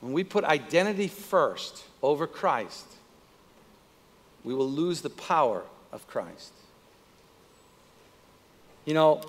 When 0.00 0.14
we 0.14 0.24
put 0.24 0.44
identity 0.44 1.08
first 1.08 1.84
over 2.02 2.26
Christ, 2.26 2.86
we 4.44 4.54
will 4.54 4.70
lose 4.70 5.02
the 5.02 5.10
power 5.10 5.62
of 5.92 6.06
Christ. 6.08 6.52
You 8.86 8.94
know, 8.94 9.20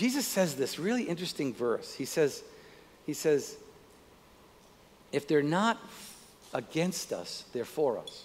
Jesus 0.00 0.26
says 0.26 0.54
this 0.54 0.78
really 0.78 1.02
interesting 1.02 1.52
verse. 1.52 1.92
He 1.92 2.06
says, 2.06 2.42
he 3.04 3.12
says, 3.12 3.54
if 5.12 5.28
they're 5.28 5.42
not 5.42 5.76
against 6.54 7.12
us, 7.12 7.44
they're 7.52 7.66
for 7.66 7.98
us. 7.98 8.24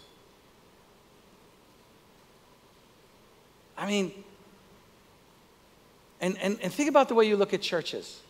I 3.78 3.88
mean, 3.88 4.14
and, 6.22 6.38
and, 6.38 6.58
and 6.62 6.72
think 6.72 6.88
about 6.88 7.10
the 7.10 7.14
way 7.14 7.28
you 7.28 7.36
look 7.36 7.54
at 7.54 7.62
churches. 7.62 8.22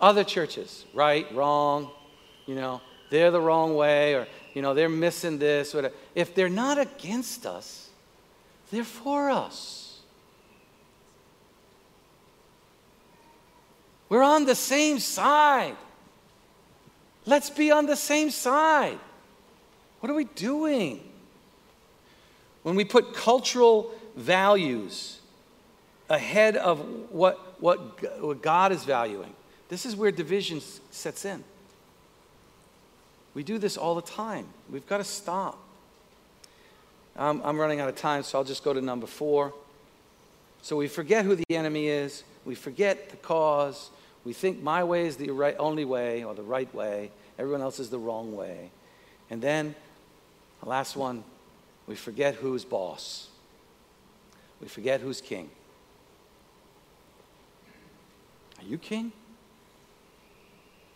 Other 0.00 0.24
churches, 0.24 0.86
right, 0.94 1.30
wrong, 1.34 1.90
you 2.46 2.54
know, 2.54 2.80
they're 3.10 3.30
the 3.30 3.42
wrong 3.42 3.76
way, 3.76 4.14
or, 4.14 4.26
you 4.54 4.62
know, 4.62 4.72
they're 4.72 4.88
missing 4.88 5.38
this, 5.38 5.74
whatever. 5.74 5.94
If 6.14 6.34
they're 6.34 6.48
not 6.48 6.78
against 6.78 7.44
us, 7.44 7.90
they're 8.70 8.84
for 8.84 9.28
us. 9.28 9.85
We're 14.08 14.22
on 14.22 14.44
the 14.44 14.54
same 14.54 14.98
side. 14.98 15.76
Let's 17.24 17.50
be 17.50 17.70
on 17.70 17.86
the 17.86 17.96
same 17.96 18.30
side. 18.30 18.98
What 20.00 20.10
are 20.10 20.14
we 20.14 20.24
doing? 20.24 21.00
When 22.62 22.76
we 22.76 22.84
put 22.84 23.14
cultural 23.14 23.92
values 24.16 25.20
ahead 26.08 26.56
of 26.56 26.80
what, 27.10 27.60
what, 27.60 28.20
what 28.22 28.42
God 28.42 28.70
is 28.72 28.84
valuing, 28.84 29.34
this 29.68 29.84
is 29.84 29.96
where 29.96 30.12
division 30.12 30.60
sets 30.90 31.24
in. 31.24 31.42
We 33.34 33.42
do 33.42 33.58
this 33.58 33.76
all 33.76 33.94
the 33.94 34.02
time. 34.02 34.46
We've 34.70 34.86
got 34.86 34.98
to 34.98 35.04
stop. 35.04 35.58
Um, 37.16 37.42
I'm 37.44 37.58
running 37.58 37.80
out 37.80 37.88
of 37.88 37.96
time, 37.96 38.22
so 38.22 38.38
I'll 38.38 38.44
just 38.44 38.62
go 38.62 38.72
to 38.72 38.80
number 38.80 39.06
four. 39.06 39.52
So 40.62 40.76
we 40.76 40.88
forget 40.88 41.24
who 41.24 41.34
the 41.34 41.44
enemy 41.50 41.88
is, 41.88 42.24
we 42.46 42.54
forget 42.54 43.10
the 43.10 43.16
cause, 43.16 43.90
we 44.24 44.32
think 44.32 44.62
my 44.62 44.84
way 44.84 45.06
is 45.06 45.16
the 45.16 45.30
right, 45.30 45.56
only 45.58 45.84
way 45.84 46.24
or 46.24 46.34
the 46.34 46.42
right 46.42 46.72
way, 46.72 47.10
everyone 47.38 47.60
else 47.60 47.80
is 47.80 47.90
the 47.90 47.98
wrong 47.98 48.34
way. 48.34 48.70
And 49.28 49.42
then, 49.42 49.74
the 50.62 50.68
last 50.68 50.96
one, 50.96 51.24
we 51.88 51.96
forget 51.96 52.36
who's 52.36 52.64
boss. 52.64 53.28
We 54.60 54.68
forget 54.68 55.00
who's 55.00 55.20
king. 55.20 55.50
Are 58.58 58.64
you 58.64 58.78
king? 58.78 59.12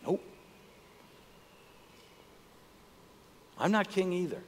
Nope. 0.06 0.24
I'm 3.58 3.72
not 3.72 3.90
king 3.90 4.12
either. 4.12 4.40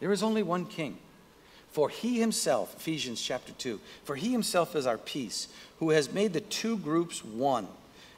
There 0.00 0.10
is 0.10 0.22
only 0.22 0.42
one 0.42 0.64
king. 0.64 0.98
For 1.72 1.88
he 1.88 2.20
himself, 2.20 2.76
Ephesians 2.76 3.20
chapter 3.20 3.52
2, 3.52 3.80
for 4.04 4.14
he 4.14 4.30
himself 4.30 4.76
is 4.76 4.86
our 4.86 4.98
peace, 4.98 5.48
who 5.78 5.90
has 5.90 6.12
made 6.12 6.34
the 6.34 6.40
two 6.40 6.76
groups 6.76 7.24
one 7.24 7.66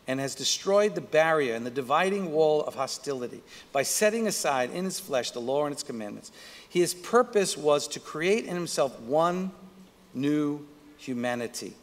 and 0.07 0.21
has 0.21 0.35
destroyed 0.35 0.95
the 0.95 1.01
barrier 1.01 1.55
and 1.55 1.65
the 1.65 1.71
dividing 1.71 2.33
wall 2.33 2.63
of 2.65 2.75
hostility 2.75 3.43
by 3.73 3.83
setting 3.83 4.27
aside 4.27 4.71
in 4.71 4.85
his 4.85 5.01
flesh 5.01 5.31
the 5.31 5.41
law 5.41 5.65
and 5.65 5.73
its 5.73 5.83
commandments. 5.83 6.31
His 6.69 6.93
purpose 6.95 7.57
was 7.57 7.89
to 7.89 8.01
create 8.01 8.45
in 8.45 8.55
himself 8.55 8.99
one 9.01 9.53
new 10.13 10.67
humanity 10.99 11.75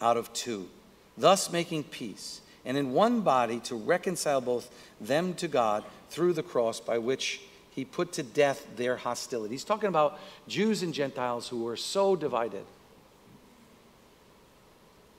out 0.00 0.16
of 0.16 0.32
two, 0.32 0.68
thus 1.16 1.52
making 1.52 1.84
peace, 1.84 2.40
and 2.64 2.76
in 2.76 2.92
one 2.92 3.20
body 3.20 3.60
to 3.60 3.76
reconcile 3.76 4.40
both 4.40 4.70
them 5.00 5.34
to 5.34 5.46
God 5.46 5.84
through 6.10 6.32
the 6.32 6.42
cross 6.42 6.80
by 6.80 6.98
which 6.98 7.40
he 7.76 7.84
put 7.84 8.14
to 8.14 8.24
death 8.24 8.66
their 8.74 8.96
hostility. 8.96 9.54
He's 9.54 9.62
talking 9.62 9.88
about 9.88 10.18
Jews 10.48 10.82
and 10.82 10.92
Gentiles 10.92 11.46
who 11.46 11.62
were 11.62 11.76
so 11.76 12.16
divided. 12.16 12.64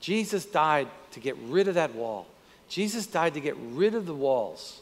Jesus 0.01 0.45
died 0.45 0.89
to 1.11 1.21
get 1.21 1.37
rid 1.47 1.69
of 1.69 1.75
that 1.75 1.95
wall 1.95 2.27
Jesus 2.69 3.07
died 3.07 3.33
to 3.35 3.39
get 3.39 3.55
rid 3.57 3.95
of 3.95 4.05
the 4.05 4.13
walls 4.13 4.81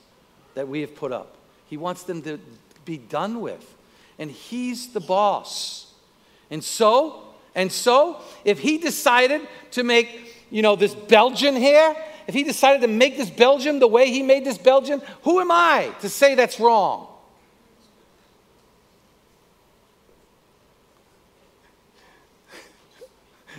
that 0.56 0.68
we 0.68 0.82
have 0.82 0.96
put 0.96 1.12
up. 1.12 1.36
He 1.68 1.78
wants 1.78 2.04
them 2.04 2.22
to 2.24 2.40
be 2.84 2.98
done 2.98 3.42
with. 3.42 3.76
And 4.18 4.32
he's 4.32 4.94
the 4.94 5.00
boss. 5.00 5.94
And 6.50 6.64
so, 6.64 7.24
and 7.54 7.72
so, 7.72 8.22
if 8.44 8.60
he 8.60 8.78
decided 8.78 9.42
to 9.72 9.84
make, 9.84 10.46
you 10.50 10.62
know, 10.62 10.76
this 10.76 10.96
Belgian 10.96 11.56
here, 11.56 11.96
if 12.28 12.34
he 12.34 12.44
decided 12.44 12.82
to 12.82 12.88
make 12.88 13.18
this 13.18 13.30
Belgian 13.30 13.80
the 13.80 13.88
way 13.88 14.10
he 14.10 14.24
made 14.24 14.46
this 14.46 14.58
Belgian, 14.58 15.02
who 15.24 15.40
am 15.40 15.52
I 15.52 15.92
to 16.02 16.10
say 16.10 16.36
that's 16.36 16.60
wrong? 16.60 17.08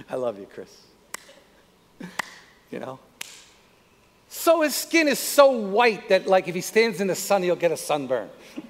I 0.08 0.16
love 0.16 0.38
you, 0.38 0.46
Chris. 0.52 0.82
You 2.68 2.80
know? 2.80 2.98
So 4.28 4.62
his 4.62 4.74
skin 4.74 5.06
is 5.06 5.20
so 5.20 5.52
white 5.52 6.08
that, 6.08 6.26
like, 6.26 6.48
if 6.48 6.54
he 6.54 6.60
stands 6.60 7.00
in 7.00 7.06
the 7.06 7.14
sun, 7.14 7.44
he'll 7.44 7.54
get 7.54 7.70
a 7.70 7.76
sunburn. 7.76 8.28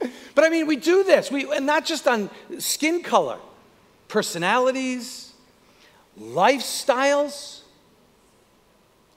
but 0.00 0.44
I 0.44 0.48
mean, 0.48 0.66
we 0.66 0.76
do 0.76 1.04
this, 1.04 1.30
we, 1.30 1.54
and 1.54 1.66
not 1.66 1.84
just 1.84 2.08
on 2.08 2.30
skin 2.58 3.02
color, 3.02 3.38
personalities, 4.08 5.34
lifestyles. 6.18 7.60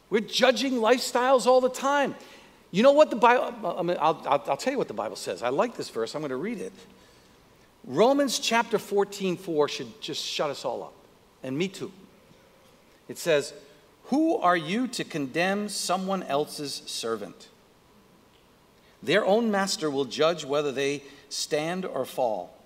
We're 0.09 0.19
judging 0.19 0.73
lifestyles 0.73 1.47
all 1.47 1.61
the 1.61 1.69
time. 1.69 2.15
You 2.71 2.83
know 2.83 2.91
what 2.91 3.09
the 3.09 3.15
Bible, 3.15 3.77
I 3.77 3.81
mean, 3.81 3.97
I'll, 3.99 4.21
I'll, 4.25 4.43
I'll 4.47 4.57
tell 4.57 4.73
you 4.73 4.77
what 4.77 4.87
the 4.87 4.93
Bible 4.93 5.15
says. 5.15 5.41
I 5.41 5.49
like 5.49 5.77
this 5.77 5.89
verse, 5.89 6.15
I'm 6.15 6.21
going 6.21 6.29
to 6.29 6.35
read 6.35 6.59
it. 6.59 6.73
Romans 7.85 8.39
chapter 8.39 8.79
14, 8.79 9.37
4 9.37 9.69
should 9.69 10.01
just 10.01 10.23
shut 10.23 10.49
us 10.49 10.65
all 10.65 10.83
up, 10.83 10.93
and 11.43 11.55
me 11.57 11.67
too. 11.67 11.91
It 13.07 13.19
says, 13.19 13.53
Who 14.05 14.37
are 14.37 14.57
you 14.57 14.87
to 14.87 15.03
condemn 15.03 15.69
someone 15.69 16.23
else's 16.23 16.81
servant? 16.87 17.49
Their 19.03 19.23
own 19.23 19.51
master 19.51 19.91
will 19.91 20.05
judge 20.05 20.45
whether 20.45 20.71
they 20.71 21.03
stand 21.29 21.85
or 21.85 22.05
fall, 22.05 22.57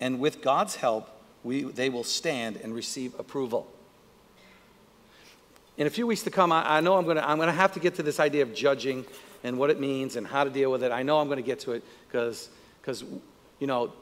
and 0.00 0.20
with 0.20 0.42
God's 0.42 0.76
help, 0.76 1.08
we, 1.42 1.64
they 1.64 1.88
will 1.88 2.04
stand 2.04 2.56
and 2.56 2.72
receive 2.72 3.18
approval. 3.18 3.68
In 5.76 5.88
a 5.88 5.90
few 5.90 6.06
weeks 6.06 6.22
to 6.22 6.30
come, 6.30 6.52
I, 6.52 6.76
I 6.76 6.80
know 6.80 6.96
I'm 6.96 7.04
going 7.04 7.16
to 7.16 7.28
I'm 7.28 7.38
going 7.38 7.48
to 7.48 7.52
have 7.52 7.72
to 7.72 7.80
get 7.80 7.96
to 7.96 8.02
this 8.04 8.20
idea 8.20 8.42
of 8.42 8.54
judging 8.54 9.04
and 9.42 9.58
what 9.58 9.70
it 9.70 9.80
means 9.80 10.14
and 10.14 10.24
how 10.24 10.44
to 10.44 10.50
deal 10.50 10.70
with 10.70 10.84
it. 10.84 10.92
I 10.92 11.02
know 11.02 11.18
I'm 11.18 11.26
going 11.26 11.38
to 11.38 11.42
get 11.42 11.58
to 11.60 11.72
it 11.72 11.82
because, 12.06 12.50
because 12.80 13.02
you 13.58 13.66
know, 13.66 13.92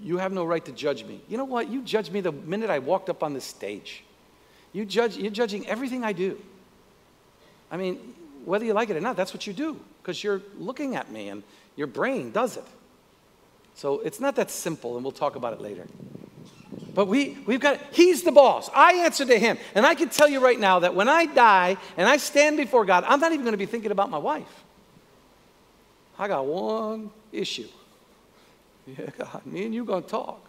you 0.00 0.18
have 0.18 0.32
no 0.32 0.44
right 0.44 0.64
to 0.64 0.72
judge 0.72 1.04
me. 1.04 1.20
You 1.28 1.38
know 1.38 1.44
what? 1.44 1.68
You 1.68 1.82
judged 1.82 2.12
me 2.12 2.20
the 2.20 2.32
minute 2.32 2.70
I 2.70 2.78
walked 2.78 3.08
up 3.08 3.22
on 3.22 3.34
this 3.34 3.44
stage. 3.44 4.04
You 4.72 4.84
judge, 4.84 5.16
you're 5.16 5.30
judging 5.30 5.66
everything 5.66 6.04
I 6.04 6.12
do. 6.12 6.40
I 7.70 7.76
mean, 7.76 8.14
whether 8.44 8.64
you 8.64 8.72
like 8.72 8.90
it 8.90 8.96
or 8.96 9.00
not, 9.00 9.16
that's 9.16 9.34
what 9.34 9.46
you 9.46 9.52
do 9.52 9.78
because 10.02 10.22
you're 10.22 10.42
looking 10.58 10.96
at 10.96 11.10
me 11.10 11.28
and 11.28 11.42
your 11.76 11.86
brain 11.86 12.30
does 12.30 12.56
it. 12.56 12.64
So 13.74 14.00
it's 14.00 14.18
not 14.18 14.36
that 14.36 14.50
simple, 14.50 14.96
and 14.96 15.04
we'll 15.04 15.12
talk 15.12 15.36
about 15.36 15.52
it 15.52 15.60
later. 15.60 15.86
But 16.94 17.06
we, 17.06 17.38
we've 17.46 17.60
got, 17.60 17.78
he's 17.92 18.24
the 18.24 18.32
boss. 18.32 18.68
I 18.74 19.04
answer 19.04 19.24
to 19.24 19.38
him. 19.38 19.56
And 19.76 19.86
I 19.86 19.94
can 19.94 20.08
tell 20.08 20.28
you 20.28 20.40
right 20.40 20.58
now 20.58 20.80
that 20.80 20.96
when 20.96 21.08
I 21.08 21.26
die 21.26 21.76
and 21.96 22.08
I 22.08 22.16
stand 22.16 22.56
before 22.56 22.84
God, 22.84 23.04
I'm 23.06 23.20
not 23.20 23.32
even 23.32 23.44
going 23.44 23.52
to 23.52 23.58
be 23.58 23.66
thinking 23.66 23.92
about 23.92 24.10
my 24.10 24.18
wife. 24.18 24.64
I 26.18 26.26
got 26.26 26.44
one 26.44 27.10
issue. 27.30 27.68
Yeah, 28.98 29.10
God, 29.18 29.44
me 29.44 29.66
and 29.66 29.74
you 29.74 29.84
going 29.84 30.02
to 30.02 30.08
talk. 30.08 30.44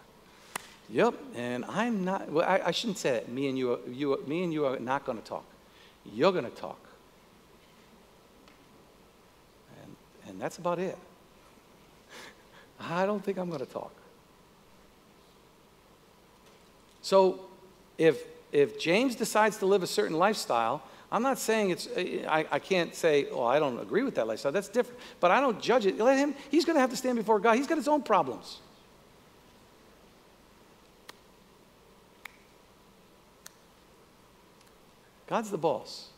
Yep, 0.89 1.13
and 1.35 1.65
I'm 1.65 2.03
not, 2.03 2.31
well, 2.31 2.47
I, 2.47 2.61
I 2.67 2.71
shouldn't 2.71 2.97
say 2.97 3.11
that. 3.11 3.29
Me 3.29 3.47
and 3.47 3.57
you, 3.57 3.73
are, 3.73 3.79
you, 3.91 4.23
me 4.25 4.43
and 4.43 4.53
you 4.53 4.65
are 4.65 4.79
not 4.79 5.05
going 5.05 5.17
to 5.17 5.23
talk. 5.23 5.45
You're 6.13 6.31
going 6.31 6.45
to 6.45 6.51
talk. 6.51 6.79
And, 9.83 9.95
and 10.27 10.41
that's 10.41 10.57
about 10.57 10.79
it. 10.79 10.97
I 12.79 13.05
don't 13.05 13.23
think 13.23 13.37
I'm 13.37 13.49
going 13.49 13.59
to 13.59 13.71
talk. 13.71 13.93
So 17.01 17.41
if, 17.97 18.23
if 18.51 18.79
James 18.79 19.15
decides 19.15 19.57
to 19.57 19.65
live 19.65 19.83
a 19.83 19.87
certain 19.87 20.17
lifestyle, 20.17 20.81
I'm 21.11 21.23
not 21.23 21.39
saying 21.39 21.71
it's, 21.71 21.87
uh, 21.87 22.23
uh, 22.25 22.29
I, 22.29 22.45
I 22.51 22.59
can't 22.59 22.93
say, 22.93 23.27
oh, 23.31 23.43
I 23.43 23.59
don't 23.59 23.79
agree 23.79 24.03
with 24.03 24.15
that 24.15 24.27
lifestyle. 24.27 24.51
That's 24.51 24.67
different. 24.67 24.99
But 25.19 25.31
I 25.31 25.39
don't 25.39 25.59
judge 25.59 25.85
it. 25.85 25.97
Let 25.97 26.17
him, 26.17 26.35
he's 26.51 26.65
going 26.65 26.75
to 26.75 26.81
have 26.81 26.91
to 26.91 26.95
stand 26.95 27.17
before 27.17 27.39
God. 27.39 27.57
He's 27.57 27.67
got 27.67 27.77
his 27.77 27.87
own 27.87 28.03
problems. 28.03 28.59
God's 35.27 35.51
the 35.51 35.57
boss. 35.57 36.09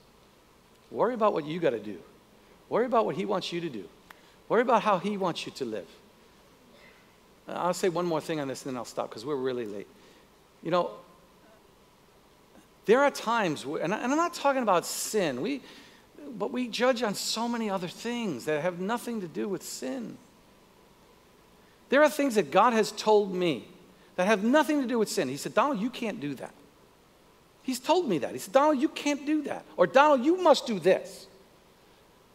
Worry 0.89 1.13
about 1.13 1.33
what 1.33 1.45
you 1.45 1.59
got 1.59 1.71
to 1.71 1.79
do. 1.79 1.97
Worry 2.69 2.85
about 2.85 3.05
what 3.05 3.15
he 3.15 3.25
wants 3.25 3.51
you 3.51 3.61
to 3.61 3.69
do. 3.69 3.85
Worry 4.49 4.61
about 4.61 4.81
how 4.81 4.99
he 4.99 5.17
wants 5.17 5.45
you 5.45 5.51
to 5.53 5.65
live. 5.65 5.87
I'll 7.47 7.73
say 7.73 7.89
one 7.89 8.05
more 8.05 8.21
thing 8.21 8.39
on 8.39 8.47
this 8.47 8.65
and 8.65 8.73
then 8.73 8.77
I'll 8.77 8.85
stop 8.85 9.09
because 9.09 9.25
we're 9.25 9.35
really 9.35 9.65
late. 9.65 9.87
You 10.63 10.71
know, 10.71 10.91
there 12.91 12.99
are 12.99 13.09
times, 13.09 13.63
and, 13.63 13.93
I, 13.93 14.03
am 14.03 14.09
not 14.17 14.33
talking 14.33 14.63
about 14.63 14.85
sin, 14.85 15.41
we, 15.41 15.61
but 16.37 16.51
we 16.51 16.67
judge 16.67 17.03
on 17.03 17.15
so 17.15 17.47
many 17.47 17.69
other 17.69 17.87
things 17.87 18.43
that 18.43 18.61
have 18.61 18.81
nothing 18.81 19.21
to 19.21 19.29
do 19.29 19.47
with 19.47 19.63
sin. 19.63 20.17
There 21.87 22.03
are 22.03 22.09
things 22.09 22.35
that 22.35 22.51
God 22.51 22.73
has 22.73 22.91
told 22.91 23.33
me 23.33 23.65
that 24.17 24.27
have 24.27 24.43
nothing 24.43 24.81
to 24.81 24.87
do 24.89 24.99
with 24.99 25.07
sin. 25.07 25.29
He 25.29 25.37
said, 25.37 25.53
Donald, 25.53 25.79
you 25.79 25.89
can't 25.89 26.19
do 26.19 26.35
that. 26.35 26.53
He's 27.63 27.79
told 27.79 28.09
me 28.09 28.17
that. 28.17 28.33
He 28.33 28.39
said, 28.39 28.51
Donald, 28.51 28.77
you 28.77 28.89
can't 28.89 29.25
do 29.25 29.43
that. 29.43 29.63
Or, 29.77 29.87
Donald, 29.87 30.25
you 30.25 30.41
must 30.41 30.67
do 30.67 30.77
this. 30.77 31.27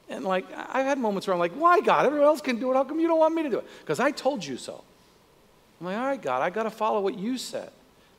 And 0.08 0.24
like, 0.24 0.46
I've 0.56 0.86
had 0.86 0.96
moments 0.96 1.26
where 1.26 1.34
I'm 1.34 1.38
like, 1.38 1.52
why, 1.52 1.82
God? 1.82 2.06
Everyone 2.06 2.28
else 2.28 2.40
can 2.40 2.58
do 2.58 2.70
it. 2.70 2.76
How 2.76 2.84
come 2.84 2.98
you 2.98 3.08
don't 3.08 3.18
want 3.18 3.34
me 3.34 3.42
to 3.42 3.50
do 3.50 3.58
it? 3.58 3.66
Because 3.80 4.00
I 4.00 4.10
told 4.10 4.42
you 4.42 4.56
so. 4.56 4.82
I'm 5.82 5.86
like, 5.88 5.98
all 5.98 6.06
right, 6.06 6.22
God, 6.22 6.40
I 6.40 6.48
got 6.48 6.62
to 6.62 6.70
follow 6.70 7.02
what 7.02 7.18
you 7.18 7.36
said. 7.36 7.72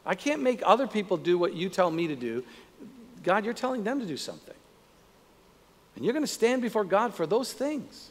I 0.08 0.16
can't 0.16 0.42
make 0.42 0.62
other 0.66 0.88
people 0.88 1.18
do 1.18 1.38
what 1.38 1.54
you 1.54 1.68
tell 1.68 1.92
me 1.92 2.08
to 2.08 2.16
do. 2.16 2.44
God, 3.24 3.44
you're 3.44 3.54
telling 3.54 3.84
them 3.84 4.00
to 4.00 4.06
do 4.06 4.16
something. 4.16 4.56
And 5.96 6.06
you're 6.06 6.14
going 6.14 6.24
to 6.24 6.32
stand 6.32 6.62
before 6.62 6.86
God 6.86 7.14
for 7.14 7.28
those 7.28 7.52
things. 7.52 8.10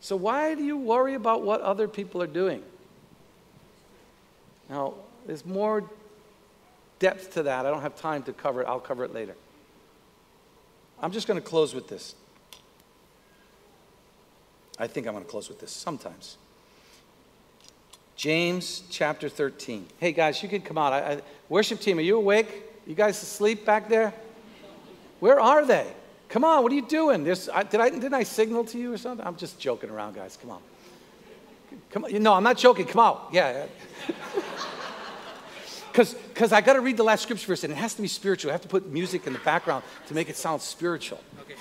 So 0.00 0.16
why 0.16 0.54
do 0.54 0.64
you 0.64 0.78
worry 0.78 1.14
about 1.14 1.42
what 1.42 1.60
other 1.60 1.88
people 1.88 2.22
are 2.22 2.28
doing? 2.28 2.62
Now, 4.70 4.94
there's 5.26 5.44
more 5.44 5.84
depth 6.98 7.34
to 7.34 7.42
that. 7.42 7.66
I 7.66 7.70
don't 7.70 7.82
have 7.82 7.96
time 7.96 8.22
to 8.22 8.32
cover 8.32 8.62
it. 8.62 8.66
I'll 8.66 8.80
cover 8.80 9.04
it 9.04 9.12
later. 9.12 9.34
I'm 11.02 11.12
just 11.12 11.26
going 11.28 11.38
to 11.38 11.46
close 11.46 11.74
with 11.74 11.88
this. 11.88 12.14
I 14.78 14.86
think 14.86 15.06
I'm 15.06 15.12
going 15.12 15.24
to 15.24 15.30
close 15.30 15.50
with 15.50 15.60
this 15.60 15.70
sometimes. 15.70 16.38
James 18.18 18.82
chapter 18.90 19.28
13. 19.28 19.86
Hey 19.98 20.10
guys, 20.10 20.42
you 20.42 20.48
can 20.48 20.60
come 20.60 20.76
out. 20.76 20.92
I, 20.92 20.98
I, 20.98 21.20
worship 21.48 21.78
team, 21.78 21.98
are 21.98 22.02
you 22.02 22.16
awake? 22.16 22.64
You 22.84 22.96
guys 22.96 23.22
asleep 23.22 23.64
back 23.64 23.88
there? 23.88 24.12
Where 25.20 25.38
are 25.38 25.64
they? 25.64 25.86
Come 26.28 26.42
on, 26.42 26.64
what 26.64 26.72
are 26.72 26.74
you 26.74 26.84
doing? 26.84 27.22
There's, 27.22 27.48
I, 27.48 27.62
did 27.62 27.80
I, 27.80 27.90
didn't 27.90 28.14
I 28.14 28.24
signal 28.24 28.64
to 28.64 28.78
you 28.78 28.92
or 28.92 28.98
something? 28.98 29.24
I'm 29.24 29.36
just 29.36 29.60
joking 29.60 29.88
around, 29.88 30.16
guys. 30.16 30.36
Come 30.36 30.50
on. 30.50 30.60
Come 31.90 32.06
on. 32.06 32.20
No, 32.20 32.34
I'm 32.34 32.42
not 32.42 32.58
joking. 32.58 32.86
Come 32.86 33.00
out. 33.00 33.28
Yeah. 33.32 33.66
Because 35.92 36.52
I 36.52 36.60
got 36.60 36.74
to 36.74 36.80
read 36.80 36.96
the 36.96 37.02
last 37.02 37.22
scripture 37.22 37.48
verse, 37.48 37.64
and 37.64 37.72
it 37.72 37.76
has 37.76 37.94
to 37.94 38.02
be 38.02 38.06
spiritual. 38.06 38.50
I 38.50 38.52
have 38.52 38.60
to 38.60 38.68
put 38.68 38.86
music 38.86 39.26
in 39.26 39.32
the 39.32 39.40
background 39.40 39.82
to 40.06 40.14
make 40.14 40.28
it 40.28 40.36
sound 40.36 40.62
spiritual. 40.62 41.18
Okay. 41.40 41.56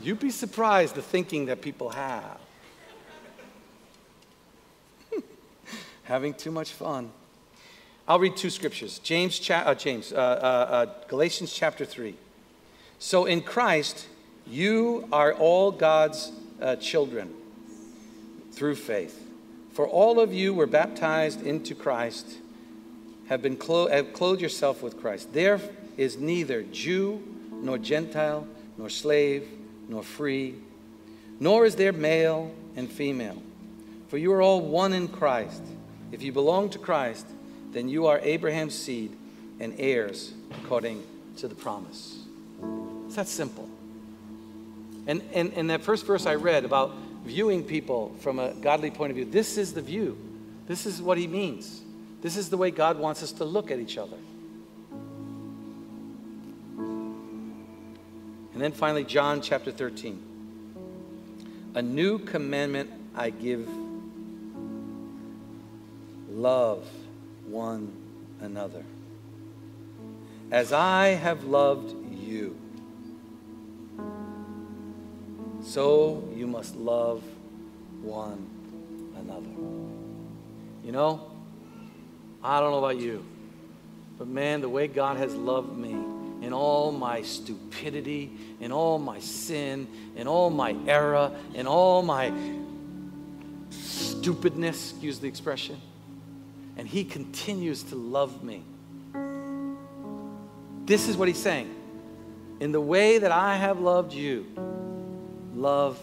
You'd 0.00 0.20
be 0.20 0.30
surprised 0.30 0.94
the 0.94 1.02
thinking 1.02 1.46
that 1.46 1.60
people 1.60 1.88
have. 1.88 2.38
Having 6.08 6.32
too 6.32 6.50
much 6.50 6.72
fun. 6.72 7.10
I'll 8.08 8.18
read 8.18 8.36
two 8.36 8.50
scriptures 8.50 8.98
James, 9.00 9.38
cha- 9.38 9.62
uh, 9.66 9.74
James 9.74 10.12
uh, 10.12 10.16
uh, 10.16 10.20
uh, 10.20 10.86
Galatians 11.06 11.52
chapter 11.52 11.84
3. 11.84 12.14
So 12.98 13.26
in 13.26 13.42
Christ, 13.42 14.06
you 14.46 15.06
are 15.12 15.34
all 15.34 15.70
God's 15.70 16.32
uh, 16.60 16.76
children 16.76 17.34
through 18.52 18.76
faith. 18.76 19.22
For 19.72 19.86
all 19.86 20.18
of 20.18 20.32
you 20.32 20.54
were 20.54 20.66
baptized 20.66 21.46
into 21.46 21.74
Christ, 21.74 22.26
have 23.28 23.42
been 23.42 23.56
clo- 23.56 23.88
have 23.88 24.14
clothed 24.14 24.40
yourself 24.40 24.82
with 24.82 24.98
Christ. 24.98 25.34
There 25.34 25.60
is 25.98 26.16
neither 26.16 26.62
Jew 26.62 27.22
nor 27.52 27.76
Gentile, 27.76 28.48
nor 28.78 28.88
slave, 28.88 29.46
nor 29.88 30.02
free, 30.02 30.54
nor 31.38 31.66
is 31.66 31.76
there 31.76 31.92
male 31.92 32.50
and 32.74 32.90
female. 32.90 33.42
For 34.08 34.16
you 34.16 34.32
are 34.32 34.40
all 34.40 34.62
one 34.62 34.94
in 34.94 35.08
Christ. 35.08 35.62
If 36.10 36.22
you 36.22 36.32
belong 36.32 36.70
to 36.70 36.78
Christ, 36.78 37.26
then 37.72 37.88
you 37.88 38.06
are 38.06 38.18
Abraham's 38.20 38.74
seed 38.74 39.16
and 39.60 39.74
heirs 39.78 40.32
according 40.62 41.02
to 41.38 41.48
the 41.48 41.54
promise. 41.54 42.24
It's 43.06 43.16
that 43.16 43.28
simple. 43.28 43.68
And, 45.06 45.22
and, 45.32 45.52
and 45.54 45.70
that 45.70 45.82
first 45.82 46.06
verse 46.06 46.26
I 46.26 46.34
read 46.34 46.64
about 46.64 46.94
viewing 47.24 47.64
people 47.64 48.14
from 48.20 48.38
a 48.38 48.52
godly 48.54 48.90
point 48.90 49.10
of 49.10 49.16
view, 49.16 49.24
this 49.24 49.58
is 49.58 49.72
the 49.74 49.82
view. 49.82 50.16
This 50.66 50.86
is 50.86 51.00
what 51.00 51.18
he 51.18 51.26
means. 51.26 51.82
This 52.20 52.36
is 52.36 52.50
the 52.50 52.56
way 52.56 52.70
God 52.70 52.98
wants 52.98 53.22
us 53.22 53.32
to 53.32 53.44
look 53.44 53.70
at 53.70 53.78
each 53.78 53.96
other. 53.96 54.16
And 58.52 58.64
then 58.64 58.72
finally, 58.72 59.04
John 59.04 59.40
chapter 59.40 59.70
13. 59.70 60.22
A 61.74 61.82
new 61.82 62.18
commandment 62.18 62.90
I 63.14 63.30
give 63.30 63.68
love 66.38 66.88
one 67.46 67.92
another. 68.40 68.84
As 70.50 70.72
I 70.72 71.08
have 71.08 71.44
loved 71.44 71.94
you, 72.12 72.56
so 75.62 76.26
you 76.34 76.46
must 76.46 76.76
love 76.76 77.22
one 78.02 78.48
another. 79.16 79.48
You 80.84 80.92
know, 80.92 81.30
I 82.42 82.60
don't 82.60 82.70
know 82.70 82.78
about 82.78 82.98
you, 82.98 83.24
but 84.16 84.28
man, 84.28 84.60
the 84.60 84.68
way 84.68 84.86
God 84.86 85.16
has 85.16 85.34
loved 85.34 85.76
me 85.76 85.90
in 86.40 86.52
all 86.52 86.92
my 86.92 87.22
stupidity, 87.22 88.30
in 88.60 88.70
all 88.70 88.98
my 88.98 89.18
sin, 89.18 89.88
in 90.16 90.28
all 90.28 90.50
my 90.50 90.74
error, 90.86 91.32
in 91.52 91.66
all 91.66 92.02
my 92.02 92.32
stupidness, 93.70 94.92
excuse 94.92 95.18
the 95.18 95.26
expression, 95.26 95.80
and 96.78 96.88
He 96.88 97.04
continues 97.04 97.82
to 97.84 97.96
love 97.96 98.42
me. 98.42 98.62
This 100.86 101.08
is 101.08 101.16
what 101.16 101.28
He's 101.28 101.42
saying. 101.42 101.74
In 102.60 102.72
the 102.72 102.80
way 102.80 103.18
that 103.18 103.30
I 103.30 103.56
have 103.56 103.80
loved 103.80 104.12
you, 104.12 104.46
love 105.54 106.00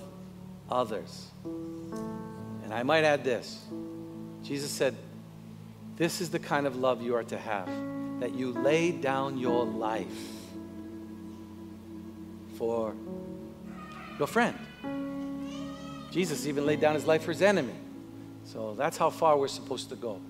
others. 0.69 1.31
And 1.43 2.73
I 2.73 2.83
might 2.83 3.03
add 3.03 3.23
this 3.23 3.65
Jesus 4.43 4.69
said, 4.69 4.95
This 5.97 6.21
is 6.21 6.29
the 6.29 6.39
kind 6.39 6.67
of 6.67 6.75
love 6.75 7.01
you 7.01 7.15
are 7.15 7.23
to 7.23 7.37
have, 7.37 7.67
that 8.19 8.35
you 8.35 8.51
lay 8.51 8.91
down 8.91 9.37
your 9.37 9.65
life 9.65 10.05
for 12.57 12.93
your 14.19 14.27
friend. 14.27 14.57
Jesus 16.11 16.45
even 16.45 16.65
laid 16.65 16.79
down 16.79 16.93
his 16.93 17.05
life 17.05 17.23
for 17.23 17.31
his 17.31 17.41
enemy. 17.41 17.73
So 18.45 18.75
that's 18.75 18.97
how 18.97 19.09
far 19.09 19.37
we're 19.37 19.47
supposed 19.47 19.89
to 19.89 19.95
go. 19.95 20.21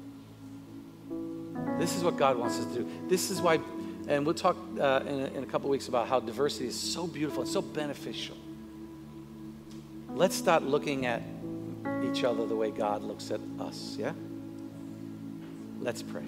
This 1.78 1.95
is 1.95 2.04
what 2.04 2.17
God 2.17 2.38
wants 2.38 2.60
us 2.60 2.65
to 2.65 2.84
do. 2.84 2.89
This 3.08 3.30
is 3.30 3.41
why, 3.41 3.60
and 4.08 4.25
we'll 4.25 4.36
talk 4.36 4.56
uh, 4.80 5.01
in, 5.06 5.19
a, 5.19 5.25
in 5.38 5.43
a 5.43 5.45
couple 5.45 5.69
weeks 5.69 5.88
about 5.88 6.08
how 6.08 6.19
diversity 6.19 6.67
is 6.67 6.80
so 6.80 7.06
beautiful 7.06 7.43
and 7.43 7.51
so 7.51 7.62
beneficial. 7.62 8.38
Let's 10.10 10.36
start 10.36 10.63
looking 10.63 11.06
at 11.06 11.21
each 12.04 12.23
other 12.23 12.45
the 12.45 12.56
way 12.56 12.71
God 12.71 13.04
looks 13.04 13.32
at 13.32 13.41
us, 13.60 13.97
yeah? 13.99 14.13
Let's 15.82 16.01
pray. 16.01 16.23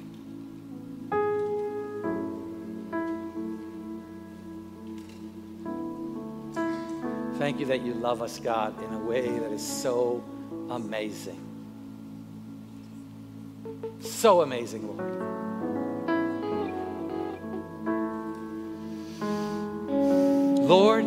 Thank 7.38 7.60
you 7.60 7.68
that 7.68 7.82
you 7.82 7.94
love 7.94 8.22
us, 8.22 8.40
God, 8.40 8.84
in 8.84 8.94
a 8.94 9.00
way 9.00 9.22
that 9.22 9.52
is 9.52 9.66
so 9.66 10.24
amazing. 10.70 11.47
So 14.02 14.42
amazing, 14.42 14.88
Lord. 14.88 15.18
Lord, 20.68 21.06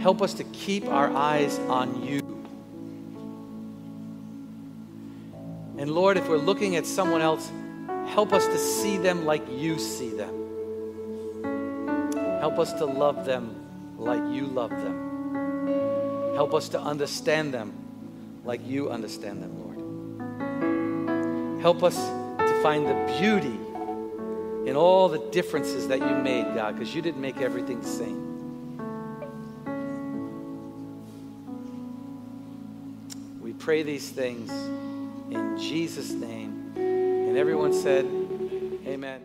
help 0.00 0.22
us 0.22 0.34
to 0.34 0.44
keep 0.44 0.86
our 0.86 1.10
eyes 1.10 1.58
on 1.60 2.02
you. 2.02 2.20
And 5.78 5.90
Lord, 5.90 6.16
if 6.16 6.28
we're 6.28 6.36
looking 6.36 6.76
at 6.76 6.86
someone 6.86 7.20
else, 7.20 7.50
help 8.08 8.32
us 8.32 8.46
to 8.46 8.58
see 8.58 8.96
them 8.98 9.24
like 9.24 9.42
you 9.50 9.78
see 9.78 10.10
them. 10.10 10.34
Help 12.40 12.58
us 12.58 12.72
to 12.74 12.84
love 12.84 13.24
them 13.24 13.54
like 13.98 14.22
you 14.32 14.46
love 14.46 14.70
them. 14.70 16.34
Help 16.34 16.54
us 16.54 16.68
to 16.70 16.80
understand 16.80 17.52
them 17.52 17.72
like 18.44 18.64
you 18.66 18.90
understand 18.90 19.42
them, 19.42 19.58
Lord. 19.58 19.67
Help 21.60 21.82
us 21.82 21.96
to 21.96 22.60
find 22.62 22.86
the 22.86 22.94
beauty 23.18 23.58
in 24.68 24.76
all 24.76 25.08
the 25.08 25.18
differences 25.30 25.88
that 25.88 25.98
you 25.98 26.14
made, 26.16 26.44
God, 26.54 26.74
because 26.74 26.94
you 26.94 27.02
didn't 27.02 27.20
make 27.20 27.38
everything 27.38 27.80
the 27.80 27.86
same. 27.86 28.28
We 33.40 33.52
pray 33.54 33.82
these 33.82 34.10
things 34.10 34.50
in 34.50 35.58
Jesus' 35.58 36.12
name. 36.12 36.72
And 36.76 37.36
everyone 37.36 37.72
said, 37.72 38.04
Amen. 38.86 39.24